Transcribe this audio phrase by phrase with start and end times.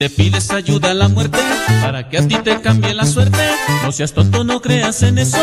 [0.00, 1.38] Te pides ayuda a la muerte
[1.82, 3.38] para que a ti te cambie la suerte.
[3.82, 5.36] No seas tonto, no creas en eso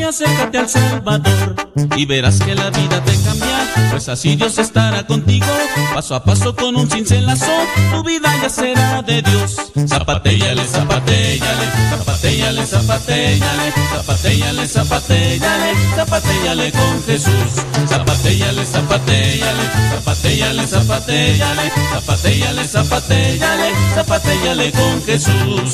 [0.00, 1.56] y acércate al Salvador.
[1.94, 5.44] Y verás que la vida te cambia, pues así Dios estará contigo.
[5.92, 7.52] Paso a paso con un cincelazo,
[7.90, 9.56] tu vida ya será de Dios.
[9.86, 17.52] Zapatéllale, zapatéllale, zapatéllale, zapatéllale, zapatéllale, zapatéllale, zapatéllale con Jesús.
[17.86, 19.62] Zapatéllale, zapatéllale,
[19.92, 25.72] zapatéllale, zapatéllale, zapatéllale, zapatéllale zapatéllale con Jesús.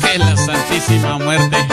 [0.00, 1.56] Que la Santísima Muerte.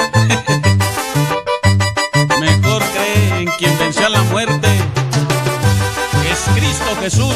[2.39, 4.67] Mejor cree en quien venció a la muerte,
[6.31, 7.35] es Cristo Jesús.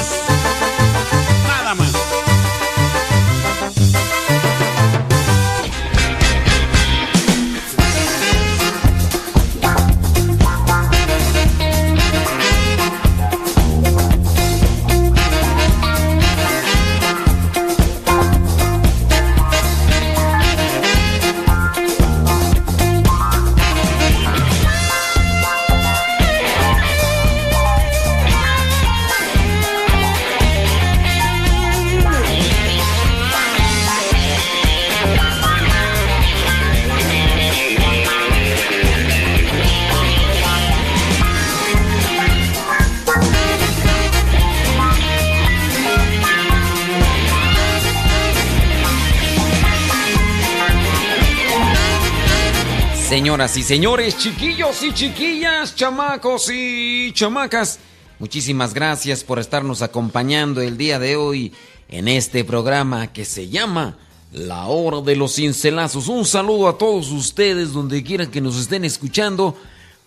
[53.22, 57.78] Señoras y señores, chiquillos y chiquillas, chamacos y chamacas,
[58.18, 61.54] muchísimas gracias por estarnos acompañando el día de hoy
[61.88, 64.00] en este programa que se llama
[64.32, 66.08] La Hora de los Cincelazos.
[66.08, 69.56] Un saludo a todos ustedes donde quiera que nos estén escuchando,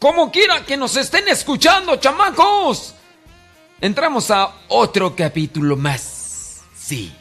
[0.01, 2.97] como quiera que nos estén escuchando, chamacos.
[3.81, 6.63] Entramos a otro capítulo más.
[6.77, 7.13] Sí,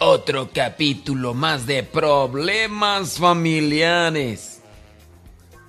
[0.00, 4.53] otro capítulo más de problemas familiares.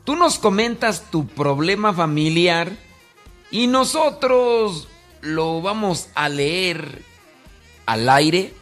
[0.06, 2.72] Tú nos comentas tu problema familiar
[3.50, 4.88] y nosotros
[5.22, 7.02] lo vamos a leer
[7.88, 8.54] al aire.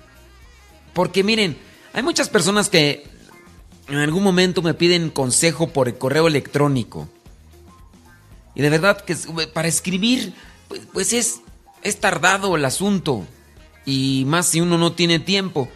[0.93, 1.57] Porque miren,
[1.91, 3.05] hay muchas personas que
[3.89, 7.09] en algún momento me piden consejo por correo electrónico.
[8.55, 9.17] Y de verdad que
[9.53, 10.33] para escribir,
[10.69, 11.41] pues, pues es,
[11.81, 13.27] es tardado el asunto.
[13.85, 15.67] Y más si uno no tiene tiempo.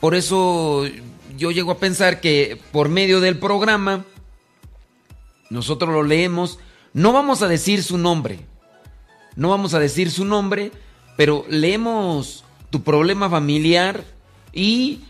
[0.00, 0.86] Por eso
[1.36, 4.06] yo llego a pensar que por medio del programa
[5.50, 6.58] nosotros lo leemos,
[6.92, 8.40] no vamos a decir su nombre,
[9.36, 10.72] no vamos a decir su nombre,
[11.16, 14.04] pero leemos tu problema familiar
[14.52, 15.00] y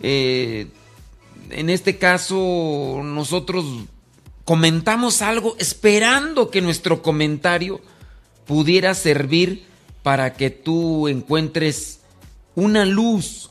[0.00, 0.68] eh,
[1.50, 3.64] en este caso nosotros
[4.44, 7.80] comentamos algo esperando que nuestro comentario
[8.46, 9.64] pudiera servir
[10.02, 12.00] para que tú encuentres
[12.54, 13.50] una luz,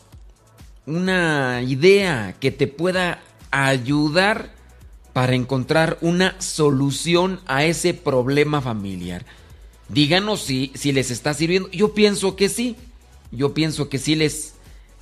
[0.85, 4.53] una idea que te pueda ayudar
[5.13, 9.25] para encontrar una solución a ese problema familiar.
[9.89, 11.69] Díganos si, si les está sirviendo.
[11.71, 12.77] Yo pienso que sí.
[13.31, 14.53] Yo pienso que sí les,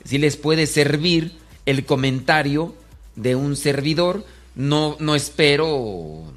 [0.09, 2.73] les puede servir el comentario
[3.15, 4.25] de un servidor.
[4.55, 6.33] No, no espero.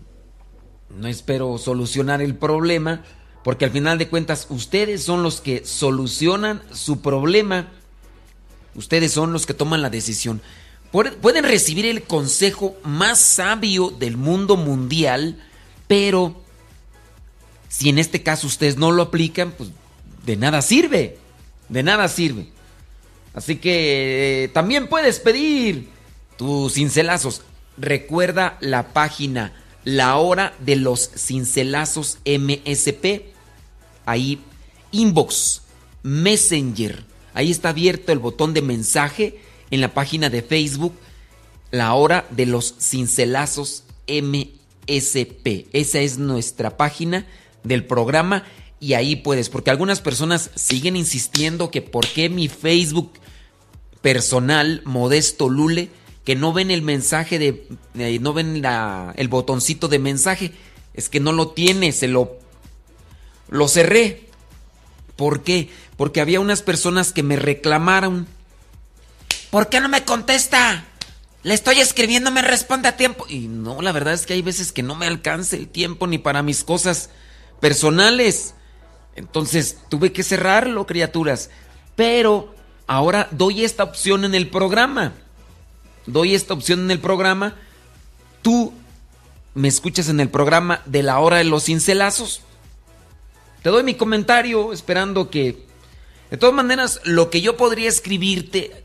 [0.90, 3.02] No espero solucionar el problema.
[3.42, 7.72] Porque al final de cuentas, ustedes son los que solucionan su problema.
[8.74, 10.42] Ustedes son los que toman la decisión
[10.92, 15.42] pueden recibir el consejo más sabio del mundo mundial,
[15.88, 16.40] pero
[17.68, 19.70] si en este caso ustedes no lo aplican, pues
[20.24, 21.16] de nada sirve,
[21.70, 22.48] de nada sirve.
[23.32, 25.88] Así que eh, también puedes pedir
[26.36, 27.40] tus cincelazos.
[27.78, 29.54] Recuerda la página
[29.84, 33.32] La Hora de los Cincelazos MSP.
[34.04, 34.40] Ahí,
[34.90, 35.62] inbox,
[36.02, 37.04] messenger.
[37.32, 39.40] Ahí está abierto el botón de mensaje
[39.72, 40.94] en la página de Facebook
[41.72, 45.66] La Hora de los Cincelazos MSP.
[45.72, 47.26] Esa es nuestra página
[47.64, 48.44] del programa
[48.78, 53.12] y ahí puedes, porque algunas personas siguen insistiendo que por qué mi Facebook
[54.02, 55.88] personal, Modesto Lule,
[56.24, 58.62] que no ven el mensaje de, eh, no ven
[59.16, 60.52] el botoncito de mensaje,
[60.92, 62.36] es que no lo tiene, se lo,
[63.48, 64.28] lo cerré.
[65.16, 65.70] ¿Por qué?
[65.96, 68.26] Porque había unas personas que me reclamaron
[69.52, 70.82] ¿Por qué no me contesta?
[71.42, 73.26] Le estoy escribiendo, me responde a tiempo.
[73.28, 76.16] Y no, la verdad es que hay veces que no me alcanza el tiempo ni
[76.16, 77.10] para mis cosas
[77.60, 78.54] personales.
[79.14, 81.50] Entonces tuve que cerrarlo, criaturas.
[81.96, 82.54] Pero
[82.86, 85.12] ahora doy esta opción en el programa.
[86.06, 87.54] Doy esta opción en el programa.
[88.40, 88.72] Tú
[89.52, 92.40] me escuchas en el programa de la hora de los cincelazos.
[93.62, 95.66] Te doy mi comentario esperando que
[96.32, 98.84] De todas maneras, lo que yo podría escribirte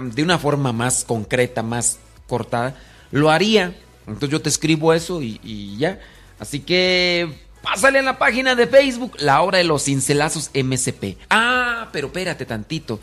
[0.00, 1.98] de una forma más concreta, más
[2.28, 2.76] cortada,
[3.10, 3.74] lo haría.
[4.06, 5.98] Entonces yo te escribo eso y, ya.
[6.38, 7.28] Así que
[7.64, 11.18] pásale en la página de Facebook, La Hora de los Cincelazos MCP.
[11.30, 13.00] Ah, pero espérate tantito.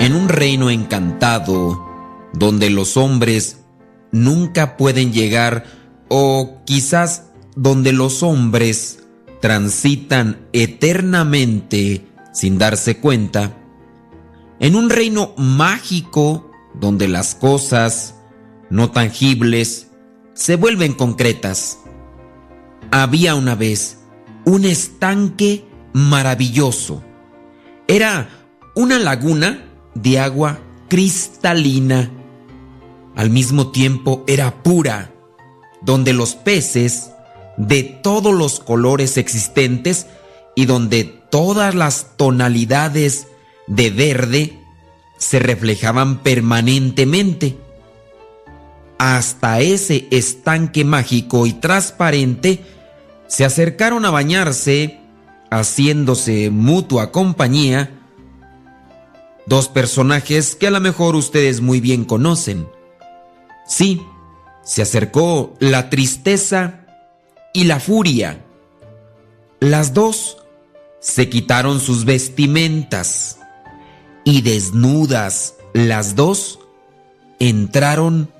[0.00, 1.84] En un reino encantado,
[2.32, 3.64] donde los hombres
[4.12, 5.64] nunca pueden llegar
[6.08, 7.24] o quizás
[7.56, 9.00] donde los hombres
[9.40, 13.56] transitan eternamente sin darse cuenta,
[14.60, 18.14] en un reino mágico donde las cosas
[18.70, 19.88] no tangibles
[20.34, 21.78] se vuelven concretas.
[22.90, 24.00] Había una vez
[24.44, 27.02] un estanque maravilloso.
[27.88, 28.28] Era
[28.74, 29.64] una laguna
[29.94, 32.10] de agua cristalina.
[33.14, 35.10] Al mismo tiempo era pura,
[35.80, 37.10] donde los peces
[37.56, 40.06] de todos los colores existentes
[40.54, 43.28] y donde todas las tonalidades
[43.66, 44.58] de verde
[45.18, 47.56] se reflejaban permanentemente.
[48.98, 52.64] Hasta ese estanque mágico y transparente
[53.26, 55.00] se acercaron a bañarse,
[55.50, 57.96] haciéndose mutua compañía,
[59.46, 62.68] Dos personajes que a lo mejor ustedes muy bien conocen.
[63.64, 64.02] Sí,
[64.64, 66.85] se acercó la tristeza
[67.56, 68.44] y la furia.
[69.60, 70.36] Las dos
[71.00, 73.38] se quitaron sus vestimentas
[74.24, 76.58] y desnudas las dos
[77.38, 78.30] entraron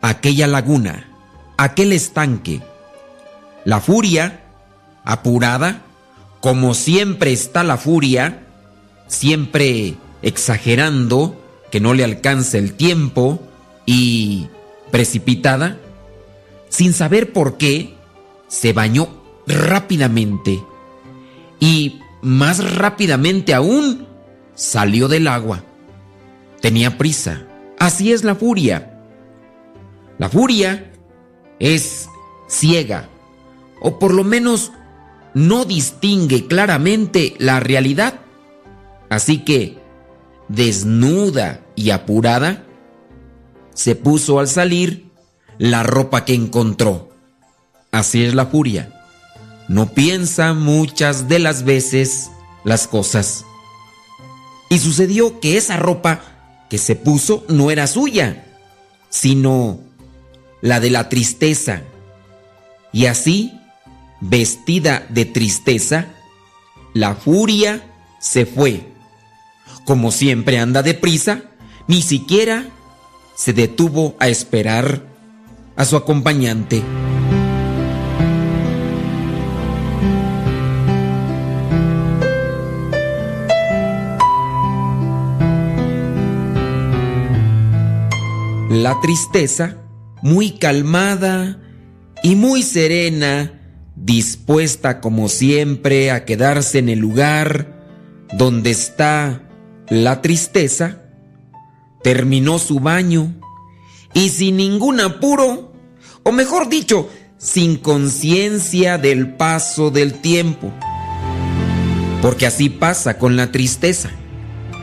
[0.00, 1.10] a aquella laguna,
[1.56, 2.62] aquel estanque.
[3.64, 4.44] La furia,
[5.04, 5.82] apurada,
[6.40, 8.46] como siempre está la furia,
[9.08, 11.42] siempre exagerando,
[11.72, 13.40] que no le alcance el tiempo
[13.86, 14.46] y
[14.92, 15.78] precipitada,
[16.68, 17.95] sin saber por qué,
[18.48, 19.08] se bañó
[19.46, 20.62] rápidamente
[21.60, 24.06] y más rápidamente aún
[24.54, 25.62] salió del agua.
[26.60, 27.46] Tenía prisa.
[27.78, 29.00] Así es la furia.
[30.18, 30.92] La furia
[31.58, 32.08] es
[32.48, 33.08] ciega,
[33.80, 34.72] o por lo menos
[35.34, 38.20] no distingue claramente la realidad.
[39.10, 39.78] Así que
[40.48, 42.64] desnuda y apurada,
[43.74, 45.10] se puso al salir
[45.58, 47.05] la ropa que encontró.
[47.96, 48.90] Así es la furia.
[49.68, 52.30] No piensa muchas de las veces
[52.62, 53.46] las cosas.
[54.68, 56.20] Y sucedió que esa ropa
[56.68, 58.44] que se puso no era suya,
[59.08, 59.80] sino
[60.60, 61.84] la de la tristeza.
[62.92, 63.58] Y así,
[64.20, 66.08] vestida de tristeza,
[66.92, 67.82] la furia
[68.20, 68.92] se fue
[69.86, 71.44] como siempre anda deprisa,
[71.86, 72.66] ni siquiera
[73.36, 75.00] se detuvo a esperar
[75.76, 76.82] a su acompañante.
[88.82, 89.78] La tristeza,
[90.20, 91.58] muy calmada
[92.22, 93.58] y muy serena,
[93.94, 99.48] dispuesta como siempre a quedarse en el lugar donde está
[99.88, 101.00] la tristeza,
[102.02, 103.34] terminó su baño
[104.12, 105.72] y sin ningún apuro,
[106.22, 110.70] o mejor dicho, sin conciencia del paso del tiempo.
[112.20, 114.10] Porque así pasa con la tristeza.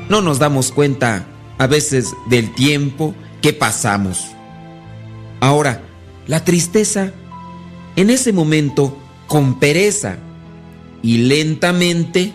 [0.10, 1.28] No nos damos cuenta
[1.60, 4.30] a veces del tiempo que pasamos.
[5.40, 5.84] Ahora,
[6.26, 7.12] la tristeza,
[7.96, 8.98] en ese momento,
[9.28, 10.18] con pereza
[11.04, 12.34] y lentamente,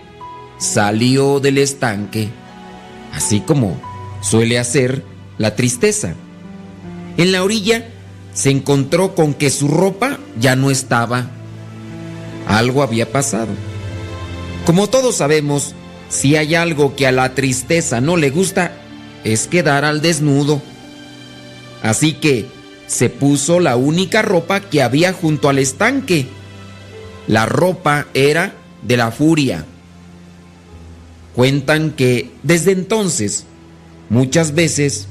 [0.58, 2.30] salió del estanque
[3.18, 3.80] así como
[4.20, 5.02] suele hacer
[5.38, 6.14] la tristeza.
[7.16, 7.88] En la orilla
[8.32, 11.30] se encontró con que su ropa ya no estaba.
[12.46, 13.48] Algo había pasado.
[14.66, 15.74] Como todos sabemos,
[16.10, 18.72] Si hay algo que a la tristeza no le gusta,
[19.24, 20.62] es quedar al desnudo.
[21.82, 22.46] Así que
[22.86, 26.26] se puso la única ropa que había junto al estanque.
[27.26, 29.64] La ropa era de la furia.
[31.34, 33.44] Cuentan que desde entonces,
[34.08, 35.06] muchas veces,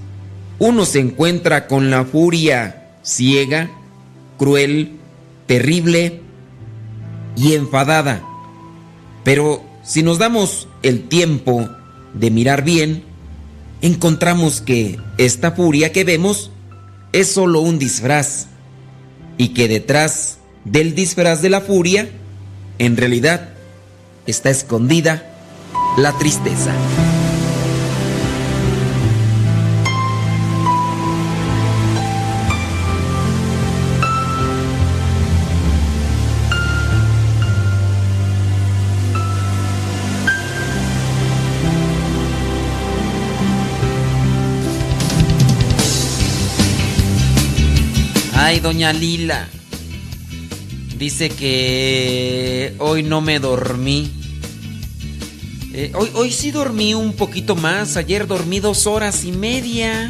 [0.60, 3.70] uno se encuentra con la furia ciega,
[4.38, 4.98] cruel,
[5.46, 6.22] terrible
[7.38, 8.24] y enfadada.
[9.24, 11.70] Pero si nos damos el tiempo
[12.14, 13.04] de mirar bien,
[13.82, 16.52] encontramos que esta furia que vemos
[17.20, 18.46] es solo un disfraz
[19.38, 22.08] y que detrás del disfraz de la furia,
[22.78, 23.50] en realidad,
[24.28, 25.24] está escondida
[25.98, 26.74] la tristeza.
[48.60, 49.48] Doña Lila.
[50.98, 54.12] Dice que hoy no me dormí.
[55.74, 57.98] Eh, hoy, hoy sí dormí un poquito más.
[57.98, 60.10] Ayer dormí dos horas y media.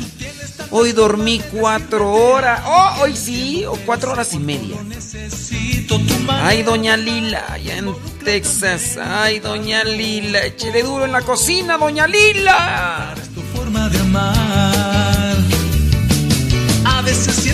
[0.71, 2.61] Hoy dormí cuatro horas.
[2.65, 4.77] Oh, hoy sí, o cuatro horas y media.
[6.29, 8.97] Ay, doña Lila, allá en Texas.
[9.01, 13.15] Ay, doña Lila, échele duro en la cocina, doña Lila.
[13.33, 15.37] tu forma de amar.
[16.85, 17.46] A veces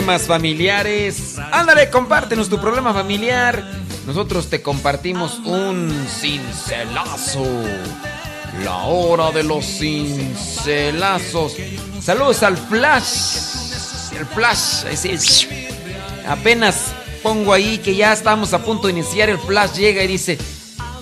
[0.00, 1.36] Problemas familiares.
[1.52, 3.62] Ándale, compártenos tu problema familiar.
[4.06, 7.44] Nosotros te compartimos un cincelazo.
[8.64, 11.52] La hora de los cincelazos.
[12.00, 14.14] Saludos al Flash.
[14.18, 14.86] El Flash.
[14.90, 15.46] Es-
[16.26, 16.76] Apenas
[17.22, 19.28] pongo ahí que ya estamos a punto de iniciar.
[19.28, 20.38] El Flash llega y dice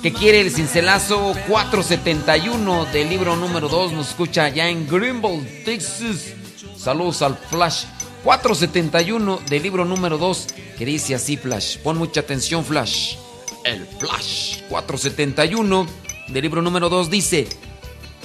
[0.02, 3.92] que quiere el cincelazo 471 del libro número 2.
[3.92, 6.32] Nos escucha allá en Greenville, Texas.
[6.76, 7.84] Saludos al Flash
[8.28, 11.78] 471 del libro número 2 que dice así Flash.
[11.78, 13.14] Pon mucha atención Flash.
[13.64, 15.86] El Flash 471
[16.28, 17.48] del libro número 2 dice,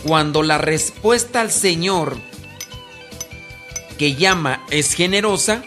[0.03, 2.17] cuando la respuesta al Señor
[3.97, 5.63] que llama es generosa,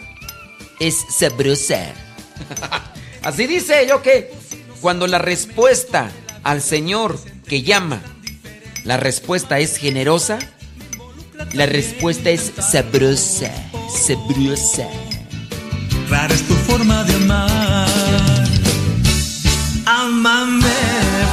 [0.79, 1.95] es sabrosa.
[3.23, 4.31] Así dice yo que
[4.81, 6.11] cuando la respuesta
[6.43, 8.03] al Señor que llama,
[8.83, 10.37] la respuesta es generosa,
[11.53, 13.51] la respuesta es sabrosa,
[13.89, 14.87] sabrosa.
[16.09, 18.47] Rara es tu forma de amar.
[19.85, 20.79] Ámame,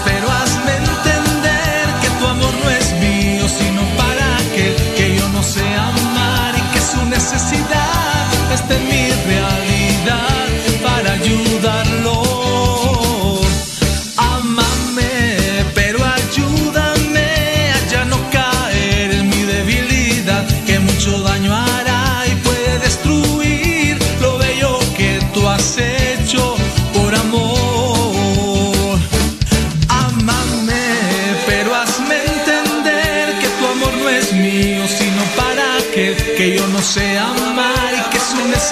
[0.05, 5.43] pero hazme entender que tu amor no es mío, sino para aquel que yo no
[5.43, 9.04] sé amar y que su necesidad está en mi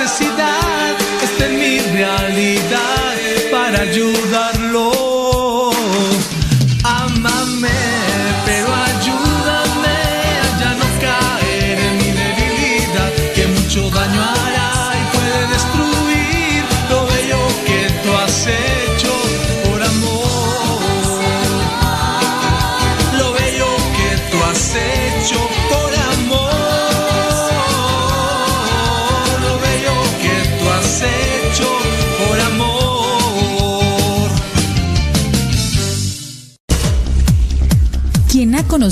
[0.02, 0.31] que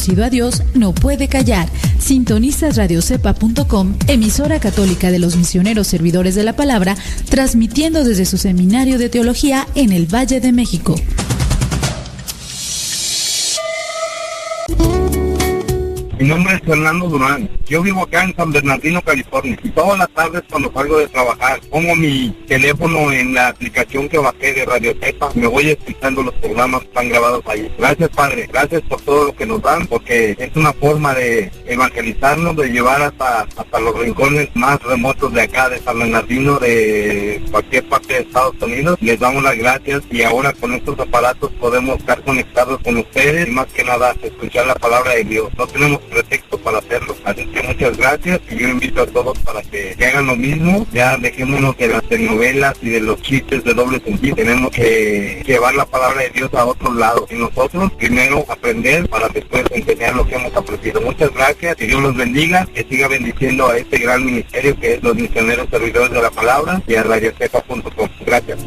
[0.00, 1.68] conocido a Dios no puede callar.
[1.98, 6.96] Sintonizas radiocepa.com, emisora católica de los misioneros servidores de la palabra,
[7.28, 10.94] transmitiendo desde su seminario de teología en el Valle de México.
[16.20, 17.48] Mi nombre es Fernando Durán.
[17.64, 19.58] Yo vivo acá en San Bernardino, California.
[19.62, 24.18] Y todas las tardes cuando salgo de trabajar, pongo mi teléfono en la aplicación que
[24.18, 25.30] bajé de Radio Cepa.
[25.34, 27.74] Me voy escuchando los programas que están grabados ahí.
[27.78, 28.46] Gracias, Padre.
[28.52, 33.00] Gracias por todo lo que nos dan, porque es una forma de evangelizarnos, de llevar
[33.00, 38.20] hasta, hasta los rincones más remotos de acá, de San Bernardino, de cualquier parte de
[38.20, 38.98] Estados Unidos.
[39.00, 43.52] Les damos las gracias y ahora con estos aparatos podemos estar conectados con ustedes y
[43.52, 45.48] más que nada escuchar la palabra de Dios.
[45.56, 47.16] No tenemos pretexto para hacerlo.
[47.24, 50.86] Así que muchas gracias y yo invito a todos para que, hagan lo mismo.
[50.92, 54.36] Ya dejémonos de las telenovelas y de los chistes de doble sentido.
[54.36, 57.26] Tenemos que llevar la palabra de Dios a otro lado.
[57.30, 61.00] Y nosotros primero aprender para después enseñar lo que hemos aprendido.
[61.00, 62.66] Muchas gracias y Dios los bendiga.
[62.74, 66.82] Que siga bendiciendo a este gran ministerio que es los misioneros servidores de la palabra
[66.86, 68.08] y a radiocepa.com.
[68.26, 68.58] Gracias.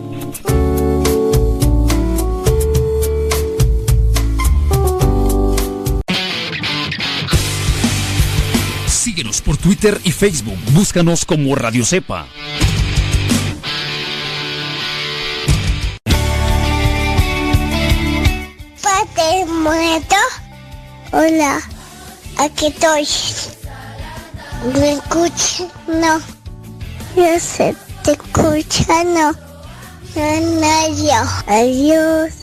[9.23, 10.57] Síguenos por Twitter y Facebook.
[10.71, 12.27] Búscanos como Radio Cepa.
[18.81, 20.15] Padre muerto.
[21.13, 21.61] Hola,
[22.37, 23.07] aquí estoy.
[24.77, 25.67] ¿Me escuchas?
[25.87, 26.19] No.
[27.15, 29.31] Yo sé, te escucha, no.
[30.15, 32.33] No, no, Adiós.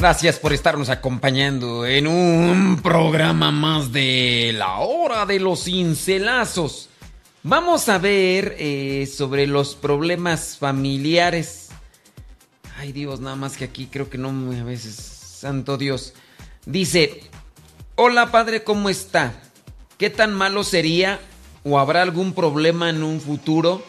[0.00, 6.88] Gracias por estarnos acompañando en un programa más de la hora de los cincelazos.
[7.42, 11.68] Vamos a ver eh, sobre los problemas familiares.
[12.78, 14.94] Ay Dios, nada más que aquí creo que no a veces.
[14.94, 16.14] Santo Dios.
[16.64, 17.20] Dice,
[17.94, 19.34] hola padre, ¿cómo está?
[19.98, 21.20] ¿Qué tan malo sería
[21.62, 23.82] o habrá algún problema en un futuro?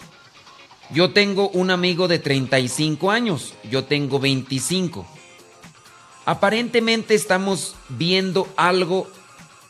[0.89, 5.07] Yo tengo un amigo de 35 años, yo tengo 25.
[6.25, 9.07] Aparentemente estamos viendo algo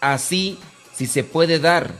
[0.01, 0.57] así,
[0.93, 1.93] si se puede dar.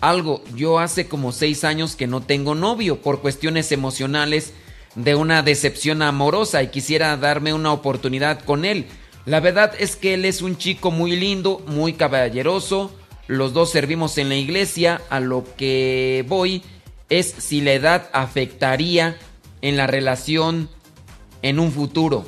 [0.00, 4.52] Algo, yo hace como seis años que no tengo novio por cuestiones emocionales
[4.96, 8.86] de una decepción amorosa y quisiera darme una oportunidad con él.
[9.24, 12.94] La verdad es que él es un chico muy lindo, muy caballeroso.
[13.26, 15.00] Los dos servimos en la iglesia.
[15.08, 16.62] A lo que voy
[17.08, 19.16] es si la edad afectaría
[19.62, 20.68] en la relación
[21.40, 22.26] en un futuro.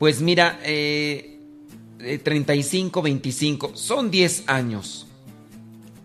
[0.00, 1.38] Pues mira, eh,
[2.24, 5.06] 35, 25, son 10 años.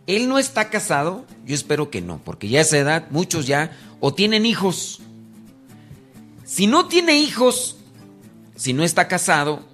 [0.06, 3.72] Él no está casado, yo espero que no, porque ya a esa edad muchos ya
[4.02, 5.00] o tienen hijos.
[6.44, 7.78] Si no tiene hijos,
[8.58, 9.66] si no está casado,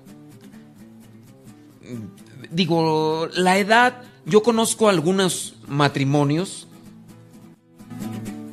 [2.51, 6.67] digo, la edad, yo conozco algunos matrimonios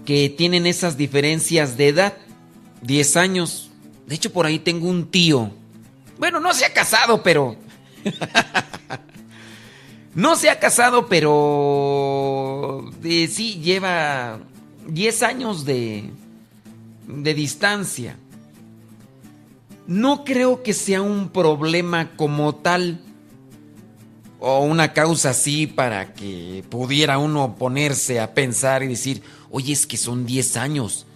[0.07, 2.17] que tienen esas diferencias de edad,
[2.81, 3.68] 10 años.
[4.09, 5.53] De hecho, por ahí tengo un tío
[6.19, 7.57] bueno, no se ha casado, pero...
[10.15, 12.91] no se ha casado, pero...
[13.05, 14.41] Eh, sí, lleva
[14.89, 16.11] 10 años de,
[17.07, 18.17] de distancia.
[19.87, 23.01] No creo que sea un problema como tal
[24.41, 29.87] o una causa así para que pudiera uno ponerse a pensar y decir, oye, es
[29.87, 31.07] que son 10 años,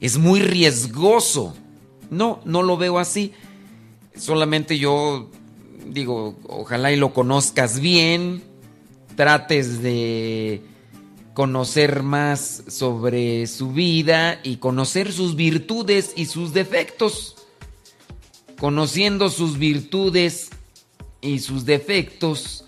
[0.00, 1.54] es muy riesgoso.
[2.10, 3.32] No, no lo veo así.
[4.16, 5.30] Solamente yo
[5.86, 8.42] digo, ojalá y lo conozcas bien,
[9.16, 10.62] trates de
[11.34, 17.36] conocer más sobre su vida y conocer sus virtudes y sus defectos.
[18.58, 20.50] Conociendo sus virtudes
[21.20, 22.64] y sus defectos,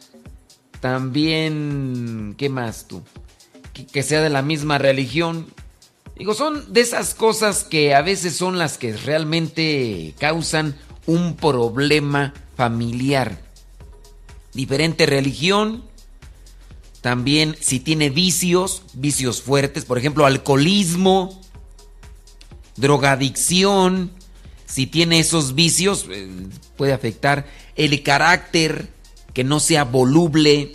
[0.80, 3.02] también, ¿qué más tú?
[3.72, 5.46] Que, que, sea de la misma religión.
[6.20, 12.34] Digo, son de esas cosas que a veces son las que realmente causan un problema
[12.58, 13.40] familiar.
[14.52, 15.82] Diferente religión,
[17.00, 21.40] también si tiene vicios, vicios fuertes, por ejemplo, alcoholismo,
[22.76, 24.10] drogadicción,
[24.66, 26.28] si tiene esos vicios, eh,
[26.76, 28.92] puede afectar el carácter,
[29.32, 30.72] que no sea voluble,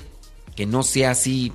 [0.55, 1.53] que no sea así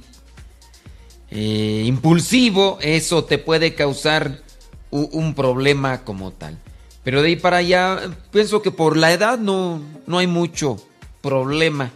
[1.30, 4.42] eh, impulsivo, eso te puede causar
[4.90, 6.58] un problema como tal.
[7.04, 10.76] Pero de ahí para allá, pienso que por la edad no, no hay mucho
[11.22, 11.90] problema.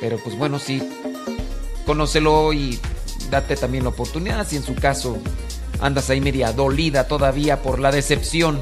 [0.00, 0.82] Pero pues bueno, sí,
[1.86, 2.78] conócelo y
[3.30, 5.18] date también la oportunidad si en su caso
[5.80, 8.60] andas ahí media dolida todavía por la decepción.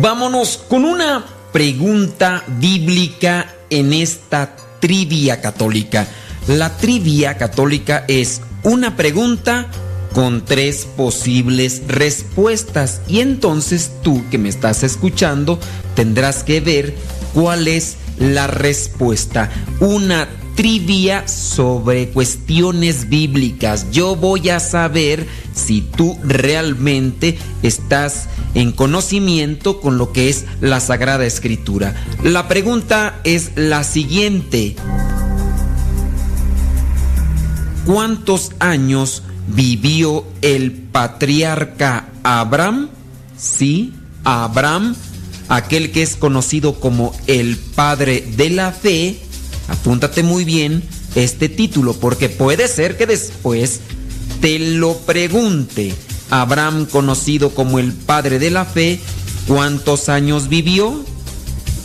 [0.00, 6.04] Vámonos con una pregunta bíblica en esta trivia católica.
[6.48, 9.68] La trivia católica es una pregunta
[10.14, 15.60] con tres posibles respuestas y entonces tú que me estás escuchando
[15.94, 16.96] tendrás que ver
[17.34, 19.48] cuál es la respuesta.
[19.78, 23.92] Una trivia sobre cuestiones bíblicas.
[23.92, 30.80] Yo voy a saber si tú realmente estás en conocimiento con lo que es la
[30.80, 31.94] Sagrada Escritura.
[32.22, 34.76] La pregunta es la siguiente.
[37.84, 42.88] ¿Cuántos años vivió el patriarca Abraham?
[43.36, 43.92] Sí,
[44.24, 44.94] Abraham,
[45.48, 49.18] aquel que es conocido como el padre de la fe.
[49.68, 50.82] Apúntate muy bien
[51.14, 53.80] este título porque puede ser que después
[54.40, 55.94] te lo pregunte.
[56.30, 58.98] Abraham, conocido como el padre de la fe,
[59.46, 61.04] ¿cuántos años vivió?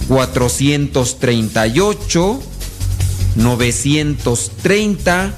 [0.07, 2.41] 438,
[3.35, 5.33] 930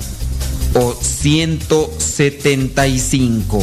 [0.73, 3.59] o 175.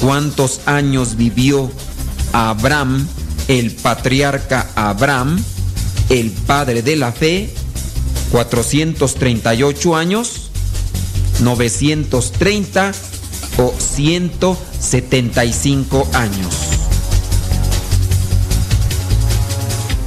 [0.00, 1.70] ¿Cuántos años vivió
[2.32, 3.06] Abraham,
[3.48, 5.42] el patriarca Abraham,
[6.10, 7.48] el padre de la fe?
[8.30, 10.50] 438 años,
[11.40, 12.92] 930
[13.58, 16.54] o 175 años.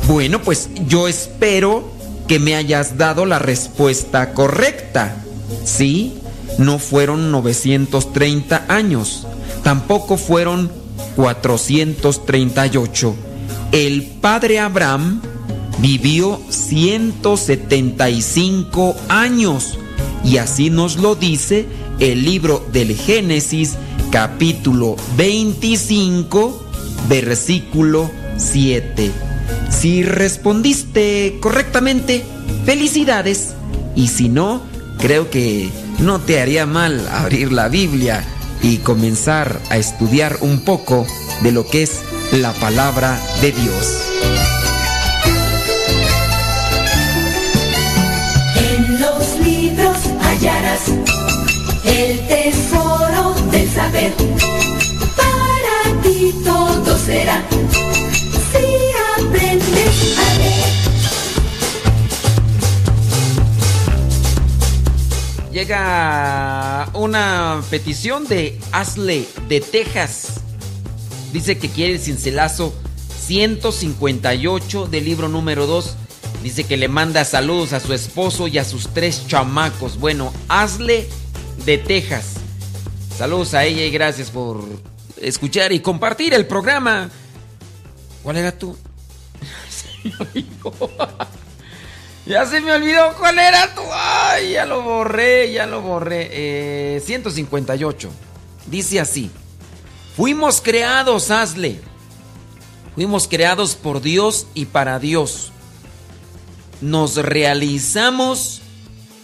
[0.08, 1.92] Bueno, pues yo espero
[2.28, 5.18] que me hayas dado la respuesta correcta.
[5.64, 6.18] Sí,
[6.58, 9.28] no fueron 930 años,
[9.64, 10.70] tampoco fueron
[11.16, 13.16] 438.
[13.72, 15.22] El padre Abraham
[15.80, 19.80] vivió 175 años
[20.26, 21.66] y así nos lo dice
[22.00, 23.76] el libro del Génesis
[24.12, 26.66] capítulo 25
[27.08, 29.12] versículo 7.
[29.70, 32.24] Si respondiste correctamente,
[32.66, 33.54] felicidades.
[33.96, 34.62] Y si no,
[35.00, 38.24] creo que no te haría mal abrir la Biblia
[38.62, 41.06] y comenzar a estudiar un poco
[41.44, 42.00] de lo que es
[42.32, 44.35] la palabra de Dios.
[51.86, 54.14] El tesoro del saber.
[55.16, 57.44] Para ti todo será
[58.52, 58.66] si
[59.18, 60.76] aprendes a leer.
[65.52, 70.42] Llega una petición de Asle de Texas.
[71.32, 72.74] Dice que quiere el cincelazo
[73.26, 75.96] 158 del libro número 2.
[76.46, 79.98] Dice que le manda saludos a su esposo y a sus tres chamacos.
[79.98, 81.10] Bueno, Asle
[81.66, 82.36] de Texas.
[83.18, 84.64] Saludos a ella y gracias por
[85.20, 87.10] escuchar y compartir el programa.
[88.22, 88.54] ¿Cuál era
[90.20, 90.92] olvidó.
[92.28, 93.82] Ya se me olvidó cuál era tú.
[93.92, 96.30] Ay, ya lo borré, ya lo borré.
[96.32, 98.12] Eh, 158.
[98.68, 99.32] Dice así.
[100.16, 101.80] Fuimos creados, hazle.
[102.94, 105.52] Fuimos creados por Dios y para Dios.
[106.82, 108.62] Nos realizamos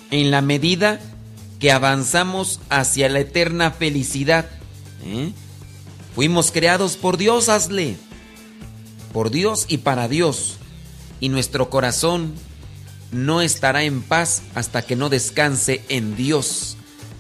[0.10, 1.00] en la medida
[1.60, 4.50] que avanzamos hacia la eterna felicidad.
[5.06, 5.32] ¿eh?
[6.16, 7.98] Fuimos creados por Dios, hazle.
[9.14, 10.58] Por Dios y para Dios.
[11.20, 12.34] Y nuestro corazón
[13.12, 16.78] no estará en paz hasta que no descanse en Dios.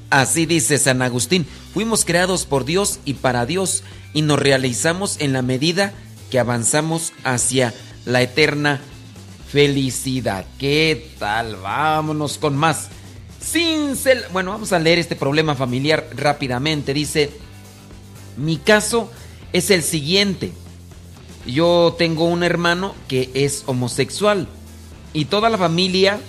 [0.10, 5.34] Así dice San Agustín, fuimos creados por Dios y para Dios y nos realizamos en
[5.34, 5.94] la medida
[6.30, 7.74] que avanzamos hacia
[8.06, 8.82] la eterna
[9.52, 10.46] felicidad.
[10.58, 11.58] ¿Qué tal?
[11.58, 12.90] Vámonos con más.
[13.42, 14.24] Cincel...
[14.32, 16.94] Bueno, vamos a leer este problema familiar rápidamente.
[16.94, 17.32] Dice,
[18.38, 19.12] mi caso
[19.52, 20.54] es el siguiente.
[21.46, 24.48] Yo tengo un hermano que es homosexual
[25.12, 26.20] y toda la familia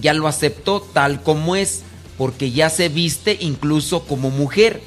[0.00, 1.82] ya lo aceptó tal como es,
[2.18, 4.82] porque ya se viste incluso como mujer,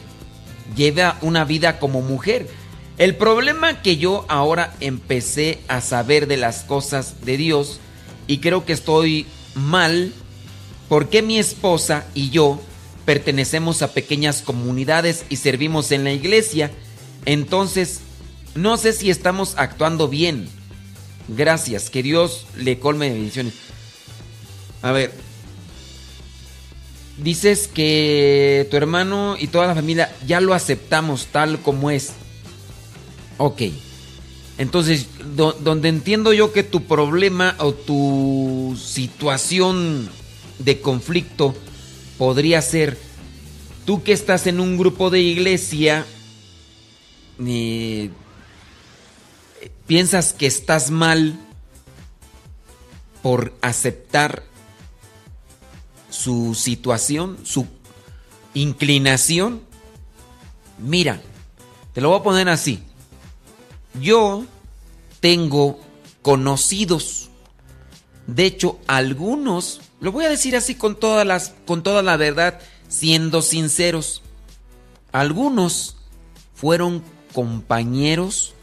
[0.76, 2.48] lleva una vida como mujer.
[2.98, 7.80] El problema que yo ahora empecé a saber de las cosas de Dios
[8.28, 9.26] y creo que estoy
[9.56, 10.14] mal
[10.88, 12.60] porque mi esposa y yo
[13.06, 16.72] pertenecemos a pequeñas comunidades y servimos en la iglesia.
[17.26, 18.02] Entonces,
[18.56, 20.48] no sé si estamos actuando bien.
[21.28, 23.54] Gracias, que Dios le colme de bendiciones.
[24.82, 25.14] A ver,
[27.18, 32.14] dices que tu hermano y toda la familia ya lo aceptamos tal como es.
[33.44, 33.64] Ok,
[34.60, 40.08] entonces, do- donde entiendo yo que tu problema o tu situación
[40.60, 41.56] de conflicto
[42.20, 43.00] podría ser,
[43.88, 46.06] tú que estás en un grupo de iglesia,
[47.44, 48.12] eh,
[49.88, 51.40] piensas que estás mal
[53.24, 54.44] por aceptar
[56.12, 57.66] su situación, su
[58.54, 59.62] inclinación.
[60.78, 61.20] Mira,
[61.96, 62.84] te lo voy a poner así.
[64.00, 64.46] Yo
[65.20, 65.80] tengo
[66.22, 67.30] conocidos,
[68.28, 72.60] de hecho algunos lo voy a decir así con, todas las, con toda la verdad,
[72.88, 74.24] siendo sinceros.
[75.12, 75.96] Algunos
[76.56, 78.56] fueron compañeros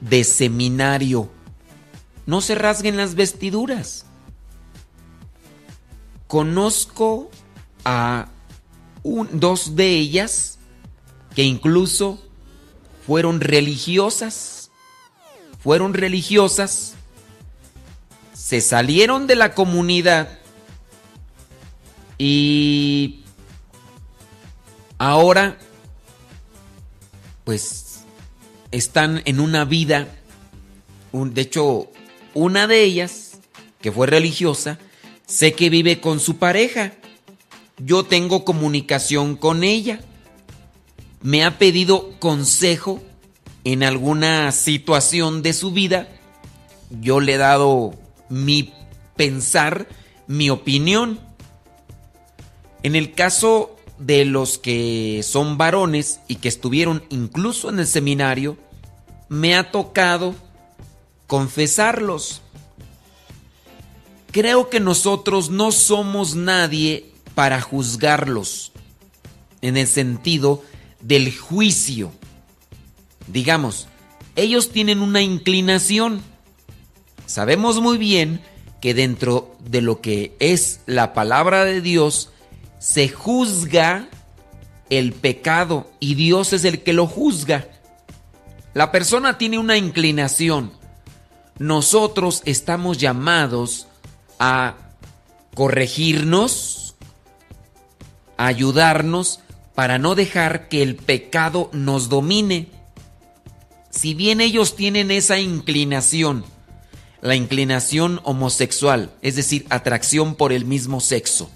[0.00, 1.30] de seminario.
[2.26, 4.04] No se rasguen las vestiduras.
[6.26, 7.30] Conozco
[7.84, 8.28] a
[9.04, 10.58] dos de ellas
[11.36, 12.20] que incluso
[13.06, 14.59] fueron religiosas.
[15.62, 16.94] Fueron religiosas.
[18.32, 20.38] Se salieron de la comunidad
[22.18, 23.20] y
[24.98, 25.56] ahora
[27.44, 28.00] pues
[28.70, 30.06] están en una vida,
[31.12, 31.90] de hecho,
[32.34, 33.38] una de ellas,
[33.80, 34.78] que fue religiosa,
[35.26, 36.92] sé que vive con su pareja.
[37.78, 40.00] Yo tengo comunicación con ella.
[41.22, 43.02] Me ha pedido consejo
[43.64, 46.08] en alguna situación de su vida.
[47.00, 47.94] Yo le he dado
[48.28, 48.72] mi
[49.16, 49.88] pensar,
[50.26, 51.20] mi opinión.
[52.82, 58.56] En el caso de los que son varones y que estuvieron incluso en el seminario,
[59.28, 60.34] me ha tocado
[61.26, 62.40] confesarlos.
[64.32, 68.72] Creo que nosotros no somos nadie para juzgarlos
[69.60, 70.62] en el sentido
[71.00, 72.12] del juicio.
[73.32, 73.86] Digamos,
[74.36, 76.22] ellos tienen una inclinación.
[77.26, 78.40] Sabemos muy bien
[78.80, 82.30] que dentro de lo que es la palabra de Dios,
[82.78, 84.08] se juzga
[84.88, 87.68] el pecado y Dios es el que lo juzga.
[88.74, 90.72] La persona tiene una inclinación.
[91.58, 93.86] Nosotros estamos llamados
[94.38, 94.76] a
[95.54, 96.94] corregirnos,
[98.38, 99.40] ayudarnos
[99.74, 102.79] para no dejar que el pecado nos domine.
[103.90, 106.44] Si bien ellos tienen esa inclinación,
[107.20, 111.50] la inclinación homosexual, es decir, atracción por el mismo sexo,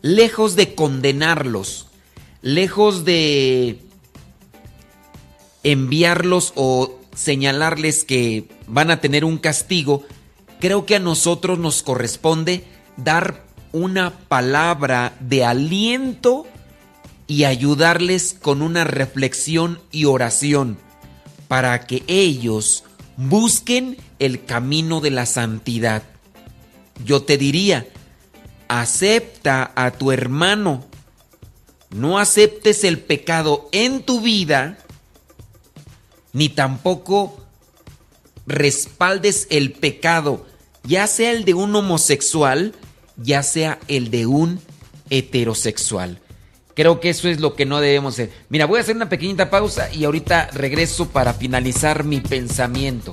[0.00, 1.88] lejos de condenarlos,
[2.40, 3.78] lejos de
[5.62, 10.04] enviarlos o señalarles que van a tener un castigo,
[10.58, 12.64] creo que a nosotros nos corresponde
[12.96, 16.46] dar una palabra de aliento
[17.26, 20.78] y ayudarles con una reflexión y oración
[21.50, 22.84] para que ellos
[23.16, 26.04] busquen el camino de la santidad.
[27.04, 27.88] Yo te diría,
[28.68, 30.84] acepta a tu hermano.
[31.90, 34.78] No aceptes el pecado en tu vida,
[36.32, 37.44] ni tampoco
[38.46, 40.46] respaldes el pecado,
[40.84, 42.76] ya sea el de un homosexual,
[43.16, 44.60] ya sea el de un
[45.10, 46.20] heterosexual.
[46.80, 48.30] Creo que eso es lo que no debemos hacer.
[48.48, 53.12] Mira, voy a hacer una pequeñita pausa y ahorita regreso para finalizar mi pensamiento.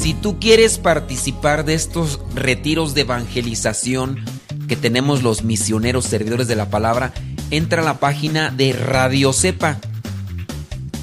[0.00, 4.24] Si tú quieres participar de estos retiros de evangelización
[4.66, 7.12] que tenemos los misioneros servidores de la palabra,
[7.50, 9.78] entra a la página de Radio Cepa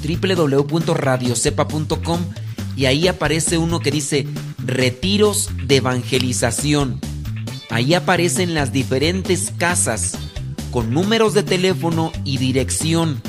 [0.02, 2.20] www.radiocepa.com
[2.76, 4.26] y ahí aparece uno que dice
[4.66, 6.98] retiros de evangelización.
[7.70, 10.18] Ahí aparecen las diferentes casas
[10.72, 13.22] con números de teléfono y dirección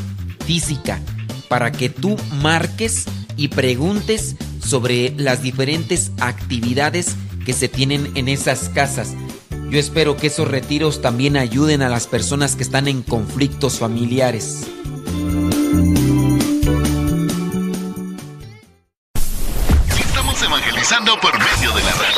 [0.48, 1.00] física
[1.48, 3.06] para que tú marques
[3.38, 4.36] y preguntes
[4.70, 9.16] sobre las diferentes actividades que se tienen en esas casas.
[9.72, 14.68] Yo espero que esos retiros también ayuden a las personas que están en conflictos familiares.
[20.00, 22.09] Estamos evangelizando por medio de la.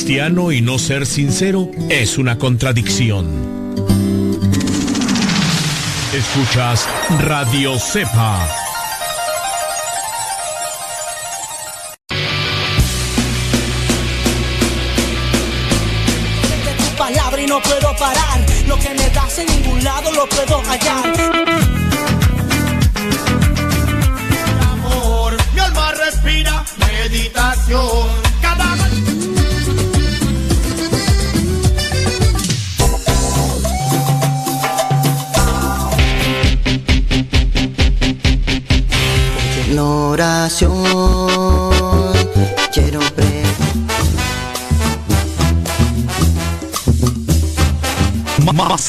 [0.00, 3.26] Cristiano y no ser sincero es una contradicción.
[6.14, 8.48] Escuchas Radio Cepa.
[17.98, 18.40] parar.
[18.66, 21.39] Lo que me das en ningún lado lo puedo hallar.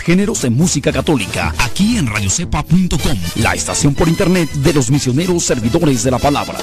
[0.02, 6.04] Géneros de música católica aquí en radiocepa.com, la estación por internet de los misioneros servidores
[6.04, 6.58] de la palabra.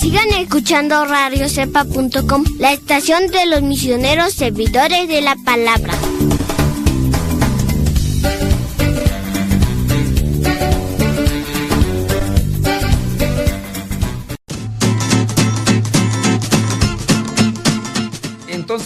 [0.00, 5.94] Sigan escuchando radiocepa.com, la estación de los misioneros servidores de la palabra.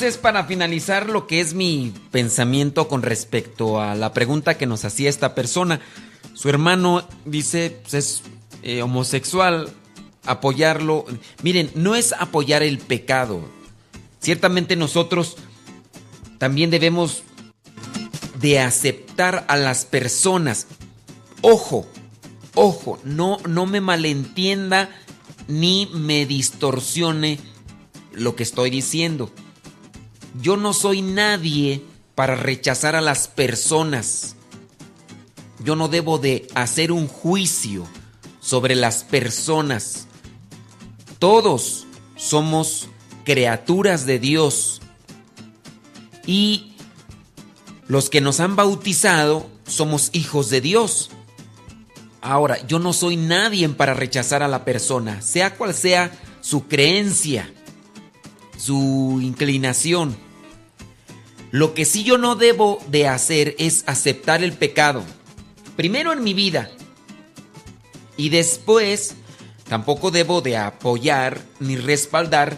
[0.03, 4.85] Entonces, para finalizar lo que es mi pensamiento con respecto a la pregunta que nos
[4.85, 5.81] hacía esta persona,
[6.35, 8.23] su hermano dice, pues es
[8.65, 9.73] eh, homosexual,
[10.27, 11.05] apoyarlo.
[11.45, 13.49] Miren, no es apoyar el pecado.
[14.19, 15.37] Ciertamente nosotros
[16.39, 17.23] también debemos
[18.41, 20.67] de aceptar a las personas.
[21.43, 21.87] Ojo,
[22.57, 24.91] ojo, no, no me malentienda
[25.47, 27.39] ni me distorsione
[28.13, 29.31] lo que estoy diciendo.
[30.41, 31.83] Yo no soy nadie
[32.15, 34.37] para rechazar a las personas.
[35.59, 37.87] Yo no debo de hacer un juicio
[38.41, 40.07] sobre las personas.
[41.19, 42.89] Todos somos
[43.25, 44.81] criaturas de Dios.
[46.27, 46.75] Y
[47.87, 51.11] los que nos han bautizado somos hijos de Dios.
[52.21, 57.53] Ahora, yo no soy nadie para rechazar a la persona, sea cual sea su creencia,
[58.63, 60.17] su inclinación.
[61.51, 65.03] Lo que sí yo no debo de hacer es aceptar el pecado.
[65.75, 66.71] Primero en mi vida.
[68.17, 69.17] Y después
[69.69, 72.57] tampoco debo de apoyar ni respaldar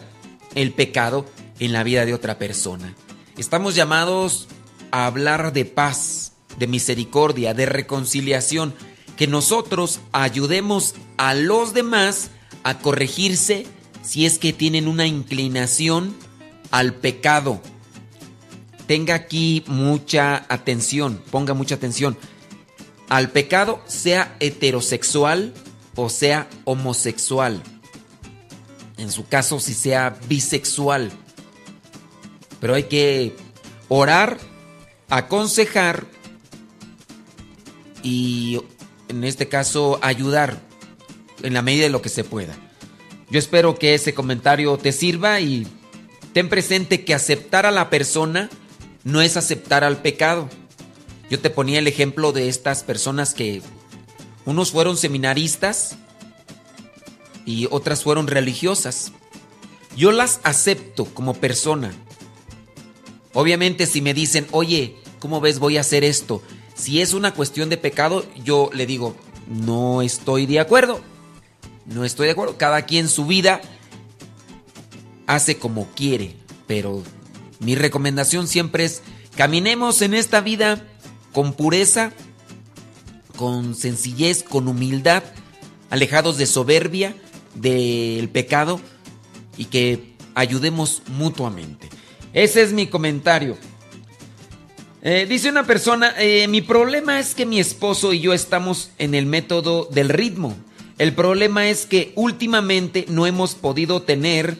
[0.54, 1.24] el pecado
[1.58, 2.94] en la vida de otra persona.
[3.38, 4.46] Estamos llamados
[4.90, 8.74] a hablar de paz, de misericordia, de reconciliación,
[9.16, 12.30] que nosotros ayudemos a los demás
[12.62, 13.66] a corregirse
[14.04, 16.14] si es que tienen una inclinación
[16.70, 17.60] al pecado.
[18.86, 22.16] Tenga aquí mucha atención, ponga mucha atención.
[23.08, 25.54] Al pecado, sea heterosexual
[25.96, 27.62] o sea homosexual.
[28.96, 31.10] En su caso, si sea bisexual.
[32.60, 33.34] Pero hay que
[33.88, 34.38] orar,
[35.08, 36.06] aconsejar
[38.02, 38.60] y
[39.08, 40.60] en este caso ayudar
[41.42, 42.56] en la medida de lo que se pueda.
[43.30, 45.66] Yo espero que ese comentario te sirva y
[46.32, 48.50] ten presente que aceptar a la persona
[49.04, 50.48] no es aceptar al pecado.
[51.30, 53.62] Yo te ponía el ejemplo de estas personas que
[54.44, 55.96] unos fueron seminaristas
[57.46, 59.12] y otras fueron religiosas.
[59.96, 61.92] Yo las acepto como persona.
[63.32, 66.42] Obviamente si me dicen, oye, ¿cómo ves voy a hacer esto?
[66.74, 69.14] Si es una cuestión de pecado, yo le digo,
[69.48, 71.00] no estoy de acuerdo.
[71.86, 72.56] No estoy de acuerdo.
[72.56, 73.60] Cada quien su vida
[75.26, 76.36] hace como quiere.
[76.66, 77.02] Pero
[77.60, 79.02] mi recomendación siempre es,
[79.36, 80.82] caminemos en esta vida
[81.32, 82.12] con pureza,
[83.36, 85.22] con sencillez, con humildad,
[85.90, 87.14] alejados de soberbia,
[87.54, 88.80] del pecado
[89.56, 91.88] y que ayudemos mutuamente.
[92.32, 93.56] Ese es mi comentario.
[95.02, 99.14] Eh, dice una persona, eh, mi problema es que mi esposo y yo estamos en
[99.14, 100.56] el método del ritmo.
[100.98, 104.58] El problema es que últimamente no hemos podido tener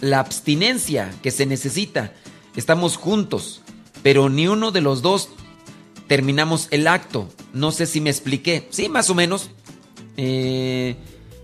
[0.00, 2.14] la abstinencia que se necesita.
[2.56, 3.60] Estamos juntos,
[4.02, 5.28] pero ni uno de los dos
[6.06, 7.28] terminamos el acto.
[7.52, 8.66] No sé si me expliqué.
[8.70, 9.50] Sí, más o menos.
[10.16, 10.96] Eh,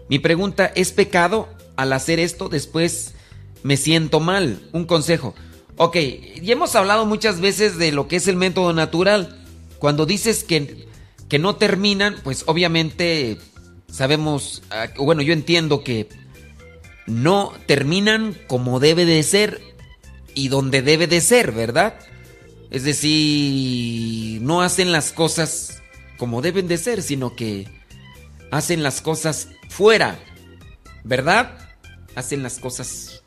[0.08, 2.48] mi pregunta, ¿es pecado al hacer esto?
[2.48, 3.14] Después
[3.62, 4.68] me siento mal.
[4.72, 5.34] Un consejo.
[5.76, 5.96] Ok,
[6.42, 9.44] ya hemos hablado muchas veces de lo que es el método natural.
[9.78, 10.86] Cuando dices que,
[11.28, 13.38] que no terminan, pues obviamente
[13.90, 16.08] sabemos, ah, bueno, yo entiendo que
[17.06, 19.60] no terminan como debe de ser
[20.34, 21.94] y donde debe de ser, ¿verdad?
[22.70, 25.82] Es decir, no hacen las cosas
[26.16, 27.66] como deben de ser, sino que
[28.50, 30.18] hacen las cosas fuera,
[31.02, 31.58] ¿verdad?
[32.14, 33.24] Hacen las cosas,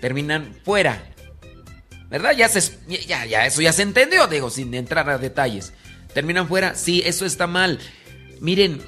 [0.00, 1.14] terminan fuera,
[2.10, 2.32] ¿verdad?
[2.36, 2.76] Ya, se,
[3.06, 5.72] ya, ya, eso ya se entendió, digo, sin entrar a detalles.
[6.12, 7.78] Terminan fuera, sí, eso está mal.
[8.40, 8.82] Miren,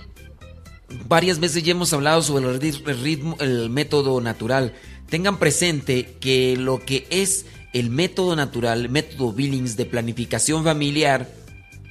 [1.09, 4.75] varias veces ya hemos hablado sobre el rit- el ritmo, el método natural.
[5.09, 11.31] Tengan presente que lo que es el método natural, el método Billings de planificación familiar,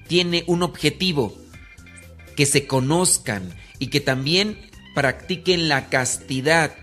[0.08, 1.36] tiene un objetivo,
[2.36, 4.58] que se conozcan y que también
[4.94, 6.76] practiquen la castidad,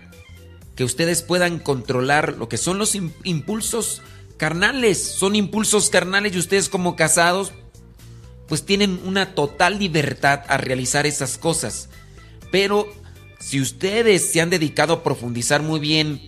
[0.75, 4.01] que ustedes puedan controlar lo que son los im- impulsos
[4.37, 7.51] carnales, son impulsos carnales y ustedes como casados
[8.47, 11.89] pues tienen una total libertad a realizar esas cosas.
[12.53, 12.87] Pero
[13.39, 16.21] si ustedes se han dedicado a profundizar muy bien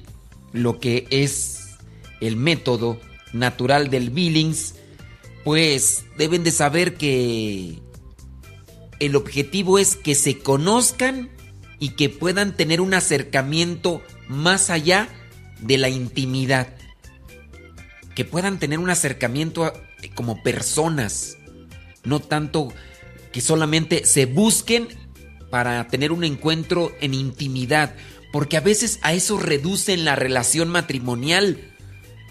[0.53, 1.75] lo que es
[2.19, 2.99] el método
[3.31, 4.73] natural del Billings,
[5.43, 7.79] pues deben de saber que
[8.99, 11.29] el objetivo es que se conozcan
[11.77, 15.09] y que puedan tener un acercamiento más allá
[15.61, 16.75] de la intimidad.
[18.15, 19.71] Que puedan tener un acercamiento
[20.15, 21.37] como personas,
[22.03, 22.73] no tanto
[23.31, 25.04] que solamente se busquen
[25.55, 27.95] para tener un encuentro en intimidad,
[28.33, 31.71] porque a veces a eso reducen la relación matrimonial.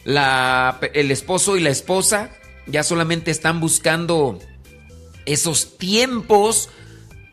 [0.05, 2.33] La, el esposo y la esposa
[2.67, 4.41] ya solamente están buscando
[5.25, 6.69] esos tiempos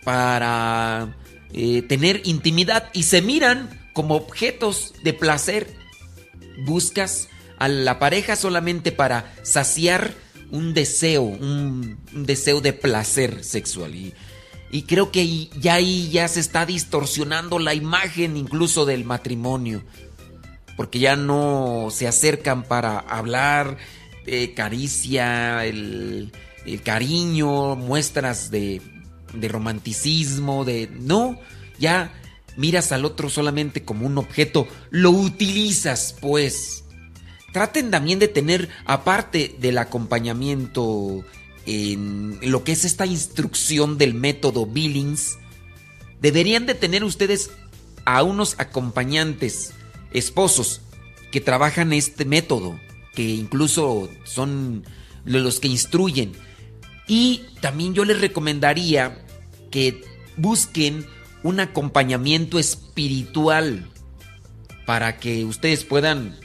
[0.06, 1.18] para
[1.52, 5.76] eh, tener intimidad y se miran como objetos de placer.
[6.60, 7.28] Buscas
[7.58, 10.14] a la pareja solamente para saciar
[10.52, 13.94] un deseo, un, un deseo de placer sexual.
[13.94, 14.14] Y,
[14.72, 19.84] y creo que ya ahí ya se está distorsionando la imagen incluso del matrimonio.
[20.78, 23.78] Porque ya no se acercan para hablar,
[24.26, 26.32] eh, caricia, el,
[26.66, 28.82] el cariño, muestras de,
[29.34, 30.90] de romanticismo, de...
[31.00, 31.38] No,
[31.78, 32.14] ya
[32.56, 36.86] miras al otro solamente como un objeto, lo utilizas pues.
[37.52, 41.26] Traten también de tener, aparte del acompañamiento
[41.66, 45.38] en lo que es esta instrucción del método Billings,
[46.22, 47.52] deberían de tener ustedes
[48.06, 49.74] a unos acompañantes,
[50.12, 50.82] esposos,
[51.32, 52.80] que trabajan este método,
[53.14, 54.84] que incluso son
[55.26, 56.34] los que instruyen.
[57.08, 59.26] Y también yo les recomendaría
[59.70, 60.04] que
[60.38, 61.06] busquen
[61.44, 63.90] un acompañamiento espiritual
[64.86, 66.38] para que ustedes puedan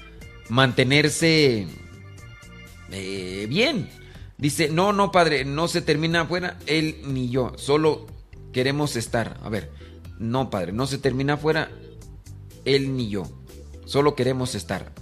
[0.49, 1.67] mantenerse
[2.91, 3.89] eh, bien.
[4.39, 8.07] Dice, no, no, padre, no se termina afuera, él ni yo, solo
[8.53, 9.39] queremos estar.
[9.43, 9.70] A ver,
[10.18, 11.70] no, padre, no se termina afuera,
[12.64, 13.24] él ni yo,
[13.87, 14.93] solo queremos estar.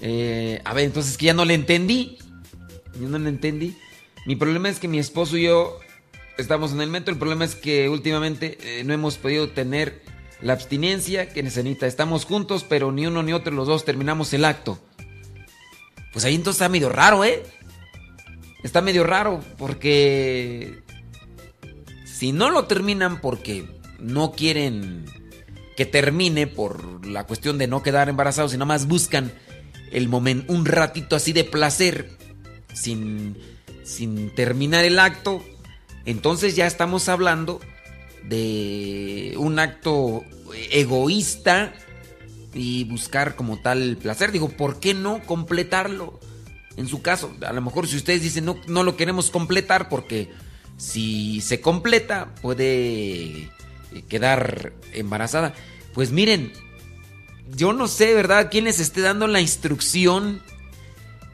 [0.00, 2.18] Eh, a ver, entonces que ya no le entendí.
[3.00, 3.76] Yo no le entendí.
[4.26, 5.78] Mi problema es que mi esposo y yo
[6.38, 7.12] estamos en el metro.
[7.12, 10.02] El problema es que últimamente eh, no hemos podido tener
[10.40, 11.86] la abstinencia que necesita.
[11.86, 14.78] Estamos juntos, pero ni uno ni otro, los dos terminamos el acto.
[16.16, 17.42] Pues ahí entonces está medio raro, ¿eh?
[18.62, 20.82] Está medio raro porque
[22.06, 25.04] si no lo terminan porque no quieren
[25.76, 29.30] que termine por la cuestión de no quedar embarazados nada más buscan
[29.92, 32.16] el momento, un ratito así de placer
[32.72, 33.36] sin,
[33.84, 35.44] sin terminar el acto,
[36.06, 37.60] entonces ya estamos hablando
[38.24, 40.24] de un acto
[40.70, 41.74] egoísta
[42.56, 44.32] y buscar como tal placer.
[44.32, 46.18] Digo, ¿por qué no completarlo?
[46.76, 50.30] En su caso, a lo mejor si ustedes dicen no, no lo queremos completar porque
[50.76, 53.50] si se completa puede
[54.08, 55.54] quedar embarazada.
[55.94, 56.52] Pues miren,
[57.54, 58.48] yo no sé, ¿verdad?
[58.50, 60.42] ¿Quién les esté dando la instrucción?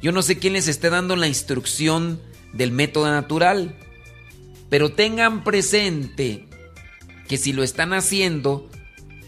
[0.02, 2.20] Yo no sé quién les esté dando la instrucción
[2.52, 3.76] del método natural.
[4.68, 6.48] Pero tengan presente
[7.28, 8.70] que si lo están haciendo,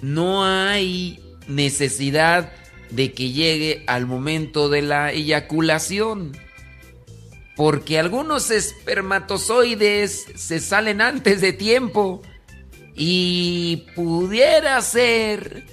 [0.03, 2.53] no hay necesidad
[2.91, 6.37] de que llegue al momento de la eyaculación.
[7.57, 12.23] Porque algunos espermatozoides se salen antes de tiempo.
[12.97, 15.65] Y pudiera ser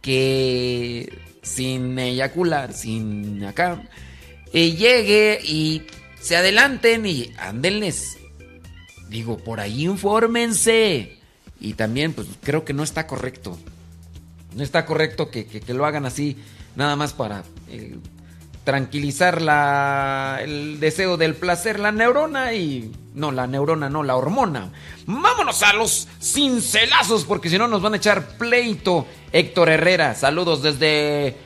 [0.00, 3.82] que sin eyacular, sin acá,
[4.52, 5.82] eh, llegue y
[6.20, 8.18] se adelanten y ándenles.
[9.08, 11.18] Digo, por ahí infórmense.
[11.60, 13.58] Y también, pues creo que no está correcto.
[14.56, 16.36] No está correcto que, que- lo hagan así,
[16.74, 17.96] nada más para eh,
[18.64, 22.90] tranquilizar la, el deseo del placer, la neurona y...
[23.14, 24.72] No, la neurona, no, la hormona.
[25.06, 29.06] Vámonos a los cincelazos, porque si no nos van a echar pleito.
[29.32, 31.36] Héctor Herrera, saludos desde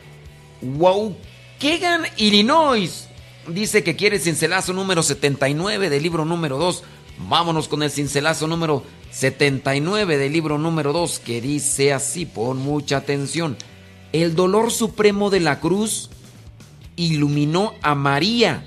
[0.63, 3.09] Waukegan, Illinois.
[3.49, 6.83] Dice que quiere cincelazo número 79 del libro número 2.
[7.29, 12.99] Vámonos con el cincelazo número 79 del libro número 2, que dice así, pon mucha
[12.99, 13.57] atención.
[14.13, 16.11] El dolor supremo de la cruz
[16.97, 18.65] iluminó a María,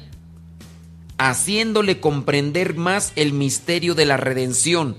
[1.18, 4.96] haciéndole comprender más el misterio de la redención.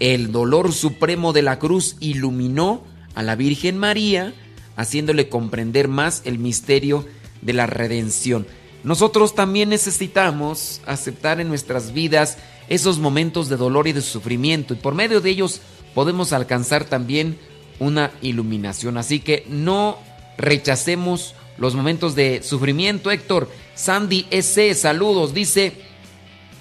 [0.00, 2.82] el dolor supremo de la cruz iluminó
[3.14, 4.34] a la Virgen María,
[4.76, 7.06] haciéndole comprender más el misterio
[7.42, 8.46] de la redención.
[8.82, 12.38] Nosotros también necesitamos aceptar en nuestras vidas
[12.68, 15.60] esos momentos de dolor y de sufrimiento y por medio de ellos
[15.94, 17.38] podemos alcanzar también
[17.78, 18.98] una iluminación.
[18.98, 19.98] Así que no
[20.36, 23.10] rechacemos los momentos de sufrimiento.
[23.10, 25.72] Héctor, Sandy S, saludos, dice,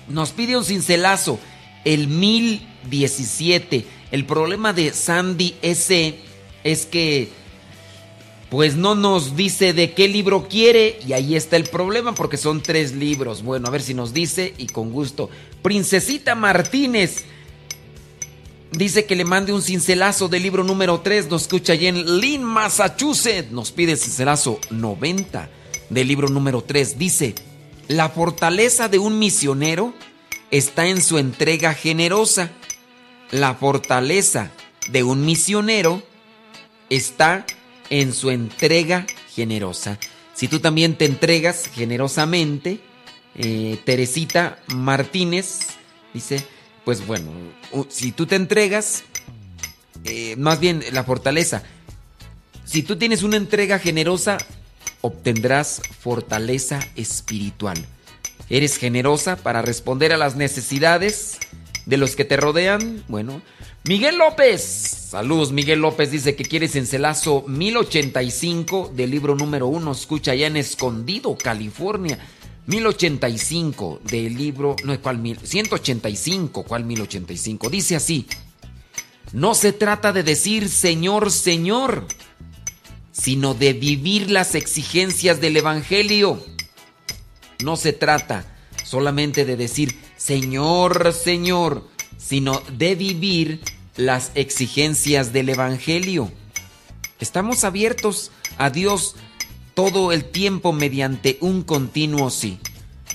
[0.07, 1.39] nos pide un cincelazo,
[1.85, 3.85] el 1017.
[4.11, 6.15] El problema de Sandy S
[6.63, 7.29] es que
[8.53, 12.61] pues no nos dice de qué libro quiere y ahí está el problema porque son
[12.61, 13.41] tres libros.
[13.41, 15.31] Bueno, a ver si nos dice y con gusto.
[15.63, 17.23] Princesita Martínez
[18.69, 21.31] dice que le mande un cincelazo del libro número 3.
[21.31, 23.51] Nos escucha allí en Lynn, Massachusetts.
[23.51, 25.49] Nos pide el cincelazo 90
[25.89, 26.99] del libro número 3.
[26.99, 27.33] Dice,
[27.87, 29.95] la fortaleza de un misionero
[30.51, 32.51] está en su entrega generosa.
[33.31, 34.51] La fortaleza
[34.91, 36.03] de un misionero
[36.91, 37.62] está en
[38.13, 39.99] su entrega generosa.
[40.33, 42.79] Si tú también te entregas generosamente,
[43.35, 45.59] eh, Teresita Martínez
[46.13, 46.43] dice,
[46.85, 47.31] pues bueno,
[47.89, 49.03] si tú te entregas,
[50.05, 51.63] eh, más bien la fortaleza,
[52.65, 54.39] si tú tienes una entrega generosa,
[55.01, 57.77] obtendrás fortaleza espiritual.
[58.49, 61.37] Eres generosa para responder a las necesidades
[61.85, 63.03] de los que te rodean.
[63.07, 63.41] Bueno,
[63.85, 64.61] Miguel López.
[65.09, 69.91] Saludos, Miguel López dice que quiere Cencelazo 1085 del libro número 1.
[69.91, 72.17] Escucha allá en Escondido, California.
[72.65, 75.37] 1085 del libro, no, ¿cuál mil?
[75.37, 77.69] 185, ¿cuál 1085?
[77.69, 78.25] Dice así,
[79.33, 82.07] no se trata de decir Señor, Señor,
[83.11, 86.41] sino de vivir las exigencias del Evangelio.
[87.61, 88.45] No se trata
[88.85, 91.89] solamente de decir Señor, Señor,
[92.33, 93.59] sino de vivir
[93.95, 96.31] las exigencias del Evangelio.
[97.19, 99.15] Estamos abiertos a Dios
[99.75, 102.57] todo el tiempo mediante un continuo sí.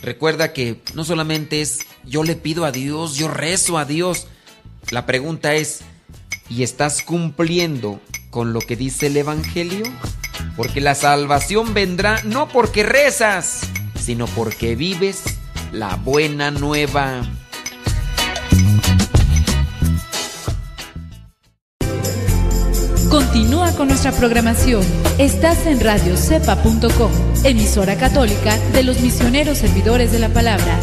[0.02, 4.28] Recuerda que no solamente es yo le pido a Dios, yo rezo a Dios.
[4.92, 5.80] La pregunta es,
[6.48, 8.00] ¿y estás cumpliendo
[8.30, 9.82] con lo que dice el Evangelio?
[10.56, 13.62] Porque la salvación vendrá no porque rezas,
[14.00, 15.24] sino porque vives
[15.72, 17.28] la buena nueva.
[23.10, 24.84] Continúa con nuestra programación.
[25.16, 27.10] Estás en radiocepa.com,
[27.42, 30.78] emisora católica de los misioneros servidores de la palabra.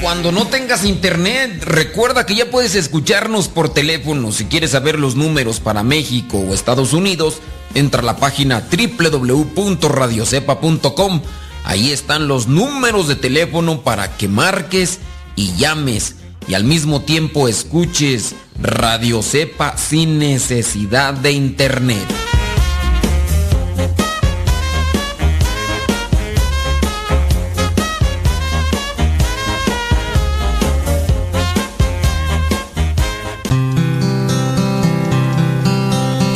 [0.00, 4.32] Cuando no tengas internet, recuerda que ya puedes escucharnos por teléfono.
[4.32, 7.40] Si quieres saber los números para México o Estados Unidos,
[7.74, 11.20] entra a la página www.radiocepa.com.
[11.66, 15.00] Ahí están los números de teléfono para que marques
[15.34, 16.14] y llames
[16.46, 22.06] y al mismo tiempo escuches Radio Cepa sin necesidad de internet.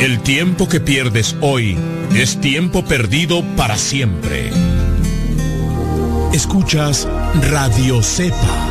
[0.01, 1.77] El tiempo que pierdes hoy
[2.13, 4.51] es tiempo perdido para siempre.
[6.33, 7.07] Escuchas
[7.51, 8.70] Radio Cepa.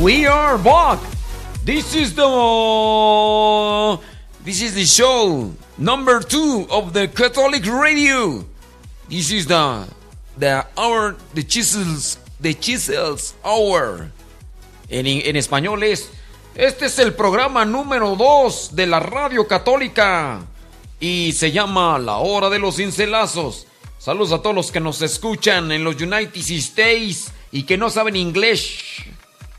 [0.00, 0.98] We are back.
[1.62, 4.00] This is the
[4.42, 8.42] this is the show number two of the Catholic Radio.
[9.10, 9.86] This is the
[10.38, 14.10] the hour the Jesus The Chisels Hour.
[14.88, 16.08] En, en español es,
[16.54, 20.40] este es el programa número 2 de la radio católica
[20.98, 23.66] y se llama La Hora de los Cincelazos.
[23.98, 28.16] Saludos a todos los que nos escuchan en los United States y que no saben
[28.16, 28.78] inglés.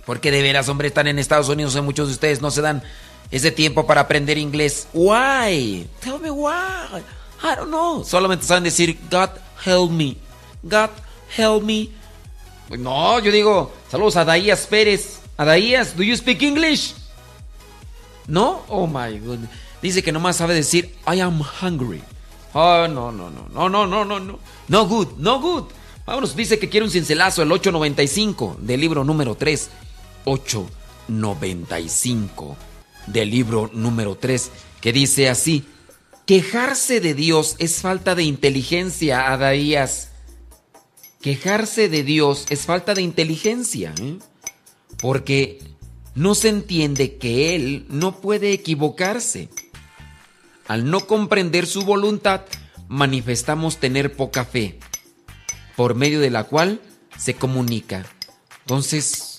[0.05, 2.83] Porque de veras, hombre, están en Estados Unidos y muchos de ustedes no se dan
[3.29, 4.87] ese tiempo para aprender inglés.
[4.93, 5.87] Why?
[6.01, 7.01] Tell me why.
[7.43, 8.03] I don't know.
[8.03, 9.29] Solamente saben decir God
[9.65, 10.17] help me.
[10.63, 10.89] God
[11.37, 11.89] help me.
[12.69, 15.19] No, yo digo, saludos a Daías Pérez.
[15.37, 16.93] Adaías, do you speak English?
[18.27, 18.63] No?
[18.67, 19.49] Oh my goodness.
[19.81, 22.01] Dice que nomás sabe decir I am hungry.
[22.53, 24.39] Oh, no, no, no, no, no, no, no, no.
[24.67, 25.63] No good, no good.
[26.05, 29.69] Vámonos, dice que quiere un cincelazo, el 895 del libro número 3.
[30.26, 32.57] 895
[33.07, 35.65] del libro número 3, que dice así,
[36.26, 40.07] quejarse de Dios es falta de inteligencia, Adaías.
[41.22, 44.17] Quejarse de Dios es falta de inteligencia, ¿eh?
[45.01, 45.59] porque
[46.15, 49.49] no se entiende que Él no puede equivocarse.
[50.67, 52.41] Al no comprender su voluntad,
[52.88, 54.80] manifestamos tener poca fe,
[55.76, 56.82] por medio de la cual
[57.17, 58.05] se comunica.
[58.61, 59.30] Entonces,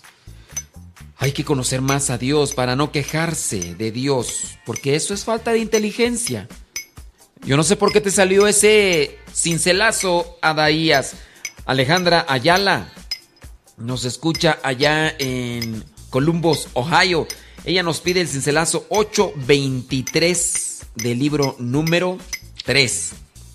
[1.23, 5.53] hay que conocer más a Dios para no quejarse de Dios, porque eso es falta
[5.53, 6.49] de inteligencia.
[7.45, 11.15] Yo no sé por qué te salió ese cincelazo, Adaías.
[11.65, 12.93] Alejandra Ayala
[13.77, 17.29] nos escucha allá en Columbus, Ohio.
[17.65, 22.19] Ella nos pide el cincelazo 823 del libro número
[22.65, 23.13] 3,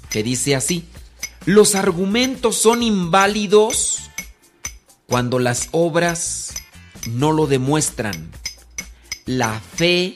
[0.10, 0.86] que dice así,
[1.44, 4.10] los argumentos son inválidos
[5.06, 6.54] cuando las obras
[7.08, 8.32] no lo demuestran.
[9.26, 10.16] La fe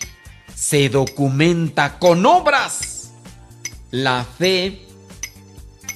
[0.55, 3.11] se documenta con obras.
[3.91, 4.81] La fe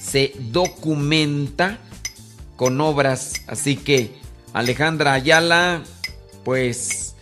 [0.00, 1.78] se documenta
[2.56, 3.42] con obras.
[3.46, 4.18] Así que
[4.52, 5.82] Alejandra Ayala,
[6.44, 7.14] pues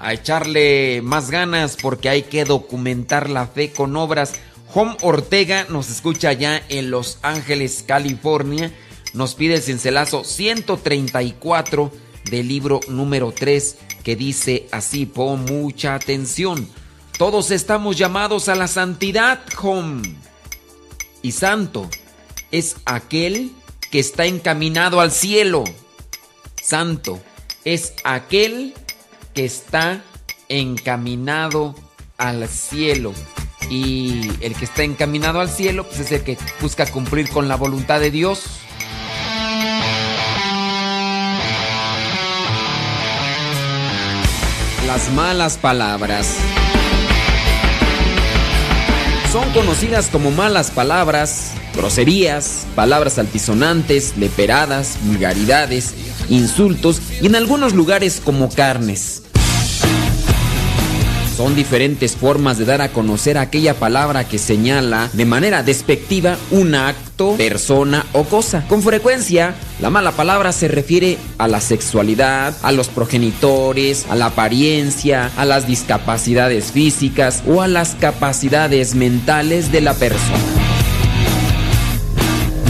[0.00, 4.34] a echarle más ganas porque hay que documentar la fe con obras.
[4.74, 8.72] Home Ortega nos escucha ya en Los Ángeles, California.
[9.14, 11.90] Nos pide el cincelazo 134
[12.30, 16.68] del libro número 3 que dice así, pon mucha atención.
[17.18, 19.40] Todos estamos llamados a la santidad.
[21.20, 21.90] Y santo
[22.50, 23.52] es aquel
[23.90, 25.64] que está encaminado al cielo.
[26.62, 27.20] Santo
[27.64, 28.74] es aquel
[29.34, 30.02] que está
[30.48, 31.74] encaminado
[32.16, 33.12] al cielo.
[33.68, 37.56] Y el que está encaminado al cielo, pues es el que busca cumplir con la
[37.56, 38.44] voluntad de Dios.
[44.98, 46.34] Las malas palabras.
[49.30, 55.94] Son conocidas como malas palabras, groserías, palabras altisonantes, leperadas, vulgaridades,
[56.28, 59.22] insultos y en algunos lugares como carnes.
[61.38, 66.74] Son diferentes formas de dar a conocer aquella palabra que señala de manera despectiva un
[66.74, 68.64] acto, persona o cosa.
[68.66, 74.26] Con frecuencia, la mala palabra se refiere a la sexualidad, a los progenitores, a la
[74.26, 80.77] apariencia, a las discapacidades físicas o a las capacidades mentales de la persona.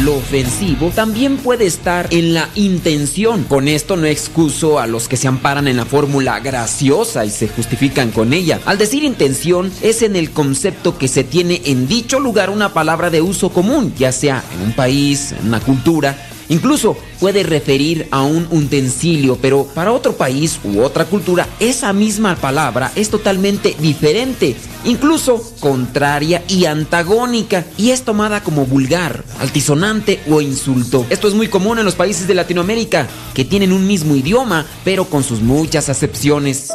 [0.05, 3.42] Lo ofensivo también puede estar en la intención.
[3.44, 7.49] Con esto no excuso a los que se amparan en la fórmula graciosa y se
[7.49, 8.61] justifican con ella.
[8.64, 13.11] Al decir intención es en el concepto que se tiene en dicho lugar una palabra
[13.11, 16.16] de uso común, ya sea en un país, en una cultura,
[16.49, 22.36] Incluso puede referir a un utensilio, pero para otro país u otra cultura esa misma
[22.36, 30.40] palabra es totalmente diferente, incluso contraria y antagónica, y es tomada como vulgar, altisonante o
[30.40, 31.07] insulto.
[31.11, 35.05] Esto es muy común en los países de Latinoamérica, que tienen un mismo idioma, pero
[35.05, 36.70] con sus muchas acepciones.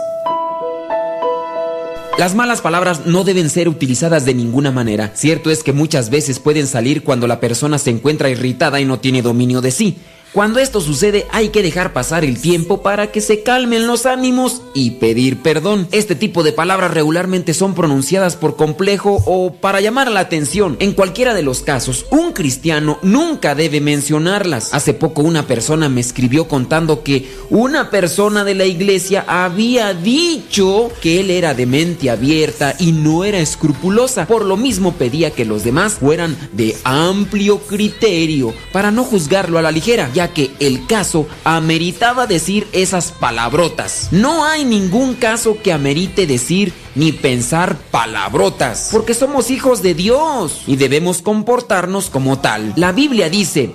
[2.17, 5.13] Las malas palabras no deben ser utilizadas de ninguna manera.
[5.15, 8.99] Cierto es que muchas veces pueden salir cuando la persona se encuentra irritada y no
[8.99, 9.97] tiene dominio de sí.
[10.33, 14.63] Cuando esto sucede hay que dejar pasar el tiempo para que se calmen los ánimos
[14.73, 15.87] y pedir perdón.
[15.91, 20.75] Este tipo de palabras regularmente son pronunciadas por complejo o para llamar la atención.
[20.79, 24.73] En cualquiera de los casos, un cristiano nunca debe mencionarlas.
[24.73, 30.89] Hace poco una persona me escribió contando que una persona de la iglesia había dicho
[30.99, 34.25] que él era de mente abierta y no era escrupulosa.
[34.25, 39.61] Por lo mismo pedía que los demás fueran de amplio criterio para no juzgarlo a
[39.61, 44.09] la ligera, que el caso ameritaba decir esas palabrotas.
[44.11, 50.61] No hay ningún caso que amerite decir ni pensar palabrotas, porque somos hijos de Dios
[50.67, 52.73] y debemos comportarnos como tal.
[52.75, 53.71] La Biblia dice,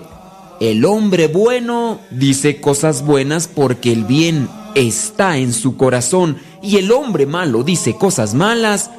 [0.60, 6.92] el hombre bueno dice cosas buenas porque el bien está en su corazón y el
[6.92, 8.90] hombre malo dice cosas malas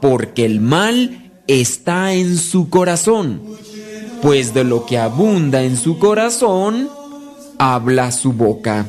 [0.00, 3.40] porque el mal está en su corazón.
[4.22, 6.88] Pues de lo que abunda en su corazón,
[7.58, 8.86] habla su boca.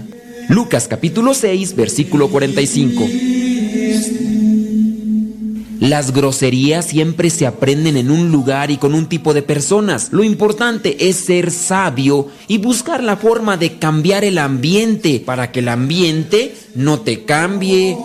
[0.50, 3.04] Lucas capítulo 6, versículo 45.
[5.80, 10.10] Las groserías siempre se aprenden en un lugar y con un tipo de personas.
[10.12, 15.60] Lo importante es ser sabio y buscar la forma de cambiar el ambiente para que
[15.60, 17.96] el ambiente no te cambie.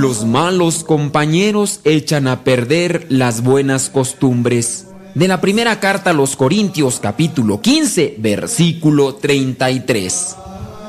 [0.00, 4.88] Los malos compañeros echan a perder las buenas costumbres.
[5.14, 10.34] De la primera carta a los Corintios capítulo 15 versículo 33.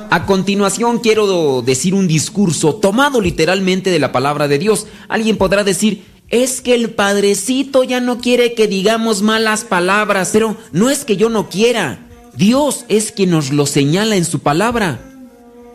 [0.09, 4.87] A continuación quiero decir un discurso tomado literalmente de la palabra de Dios.
[5.07, 10.57] Alguien podrá decir, es que el Padrecito ya no quiere que digamos malas palabras, pero
[10.71, 12.07] no es que yo no quiera.
[12.35, 15.14] Dios es quien nos lo señala en su palabra.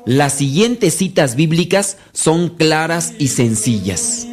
[0.06, 4.26] Las siguientes citas bíblicas son claras y sencillas.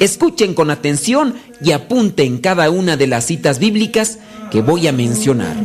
[0.00, 4.18] Escuchen con atención y apunten cada una de las citas bíblicas
[4.50, 5.56] que voy a mencionar.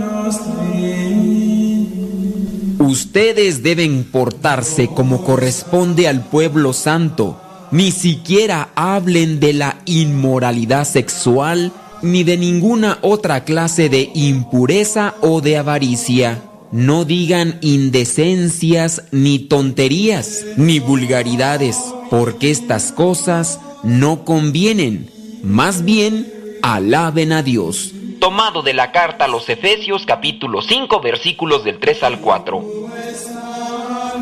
[2.79, 7.39] Ustedes deben portarse como corresponde al pueblo santo.
[7.71, 11.71] Ni siquiera hablen de la inmoralidad sexual
[12.01, 16.48] ni de ninguna otra clase de impureza o de avaricia.
[16.71, 21.77] No digan indecencias ni tonterías ni vulgaridades,
[22.09, 25.09] porque estas cosas no convienen.
[25.43, 31.63] Más bien, alaben a Dios tomado de la carta a los Efesios capítulo 5 versículos
[31.63, 32.63] del 3 al 4.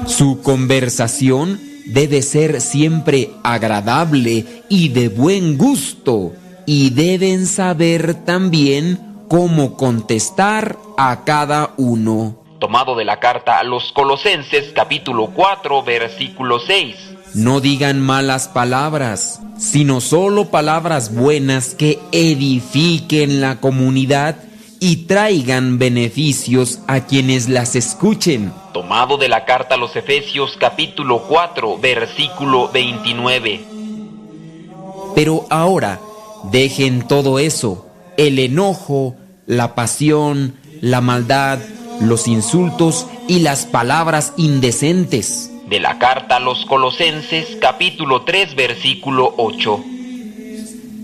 [0.06, 6.34] Su conversación debe ser siempre agradable y de buen gusto
[6.66, 12.36] y deben saber también cómo contestar a cada uno.
[12.60, 16.96] Tomado de la carta a los Colosenses capítulo 4 versículo 6.
[17.36, 24.38] No digan malas palabras, sino solo palabras buenas que edifiquen la comunidad
[24.80, 28.54] y traigan beneficios a quienes las escuchen.
[28.74, 33.62] Tomado de la carta a los Efesios capítulo 4 versículo 29.
[35.16, 36.00] Pero ahora,
[36.52, 37.87] dejen todo eso,
[38.18, 39.16] el enojo,
[39.46, 41.60] la pasión, la maldad,
[42.02, 49.34] los insultos y las palabras indecentes de la carta a los Colosenses capítulo 3 versículo
[49.38, 49.84] 8.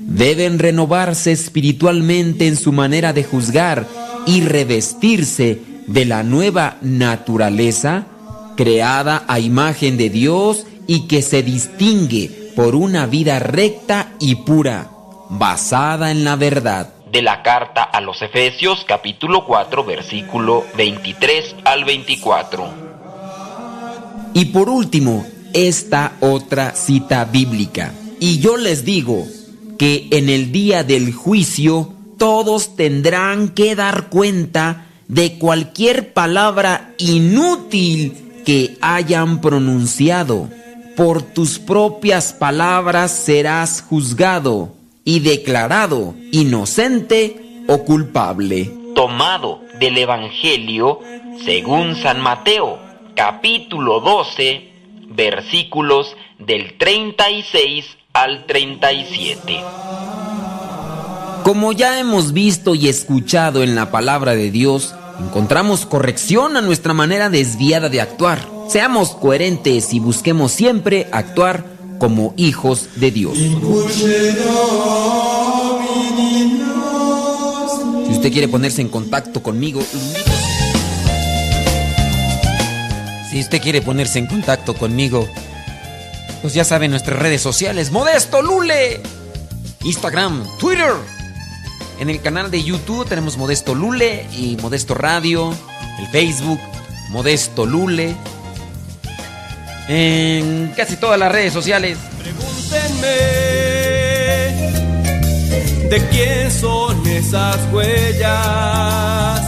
[0.06, 3.88] Deben renovarse espiritualmente en su manera de juzgar
[4.26, 8.08] y revestirse de la nueva naturaleza
[8.56, 14.90] creada a imagen de Dios y que se distingue por una vida recta y pura,
[15.30, 16.94] basada en la verdad.
[17.14, 22.74] De la carta a los Efesios capítulo 4 versículo 23 al 24.
[24.34, 27.94] Y por último, esta otra cita bíblica.
[28.20, 29.28] Y yo les digo
[29.78, 38.42] que en el día del juicio todos tendrán que dar cuenta de cualquier palabra inútil
[38.44, 40.50] que hayan pronunciado.
[40.98, 48.72] Por tus propias palabras serás juzgado y declarado inocente o culpable.
[48.96, 51.00] Tomado del Evangelio
[51.44, 52.80] según San Mateo
[53.16, 54.70] capítulo 12,
[55.10, 59.62] versículos del 36 al 37.
[61.44, 66.94] Como ya hemos visto y escuchado en la palabra de Dios, encontramos corrección a nuestra
[66.94, 68.48] manera desviada de actuar.
[68.70, 71.66] Seamos coherentes y busquemos siempre actuar
[72.00, 73.38] como hijos de Dios.
[73.38, 73.54] Si
[78.12, 79.82] usted quiere ponerse en contacto conmigo,
[83.32, 85.28] si usted quiere ponerse en contacto conmigo,
[86.42, 87.92] pues ya saben nuestras redes sociales.
[87.92, 89.02] Modesto Lule.
[89.84, 90.94] Instagram, Twitter.
[92.00, 95.54] En el canal de YouTube tenemos Modesto Lule y Modesto Radio.
[96.00, 96.60] El Facebook,
[97.10, 98.16] Modesto Lule.
[99.88, 102.00] En casi todas las redes sociales.
[102.18, 103.08] Pregúntenme
[105.90, 109.42] de quién son esas huellas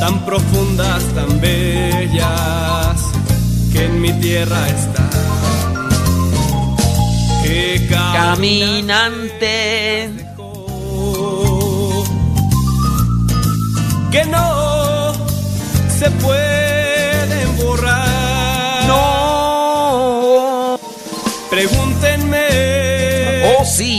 [0.00, 2.96] tan profundas, tan bellas
[3.72, 5.08] que en mi tierra está.
[7.44, 10.10] Que caminante.
[14.10, 15.14] Que no
[15.98, 16.71] se pueden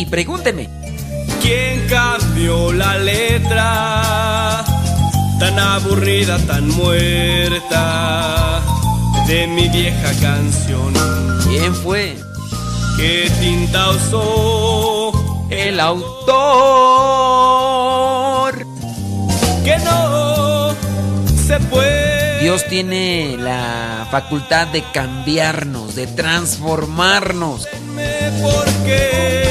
[0.03, 0.67] Sí, pregúntenme.
[1.41, 4.65] ¿Quién cambió la letra?
[5.39, 8.61] tan aburrida, tan muerta
[9.27, 10.93] de mi vieja canción.
[11.47, 12.17] ¿Quién fue?
[12.97, 15.11] ¿Qué tinta usó
[15.49, 16.33] el autor?
[19.63, 20.73] Que no
[21.47, 22.41] se puede.
[22.41, 27.67] Dios tiene la facultad de cambiarnos, de transformarnos.
[28.41, 29.43] Porque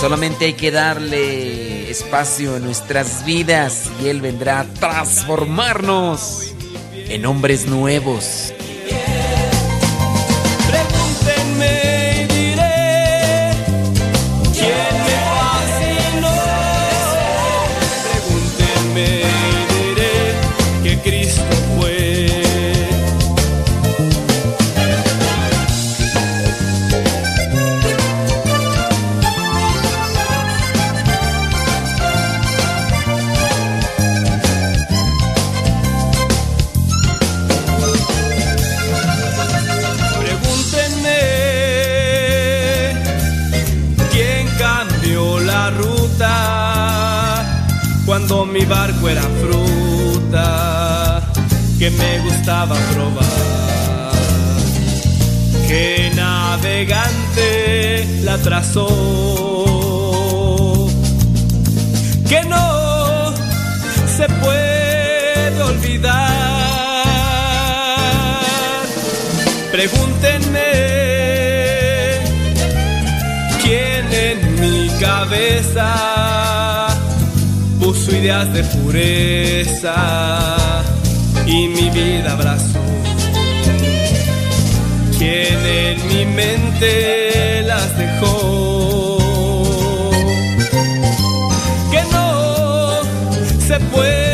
[0.00, 6.54] Solamente hay que darle espacio en nuestras vidas y Él vendrá a transformarnos
[6.94, 8.54] en hombres nuevos.
[48.30, 51.20] Mi barco era fruta
[51.78, 54.12] que me gustaba probar.
[55.66, 58.86] ¿Qué navegante la trazó?
[62.28, 63.34] Que no
[64.16, 66.20] se puede olvidar.
[69.72, 70.70] Pregúntenme
[73.60, 76.09] quién en mi cabeza
[78.20, 79.94] ideas de pureza
[81.46, 82.80] y mi vida abrazó.
[85.18, 89.18] Quién en mi mente las dejó.
[91.90, 93.00] Que no
[93.66, 94.29] se pueden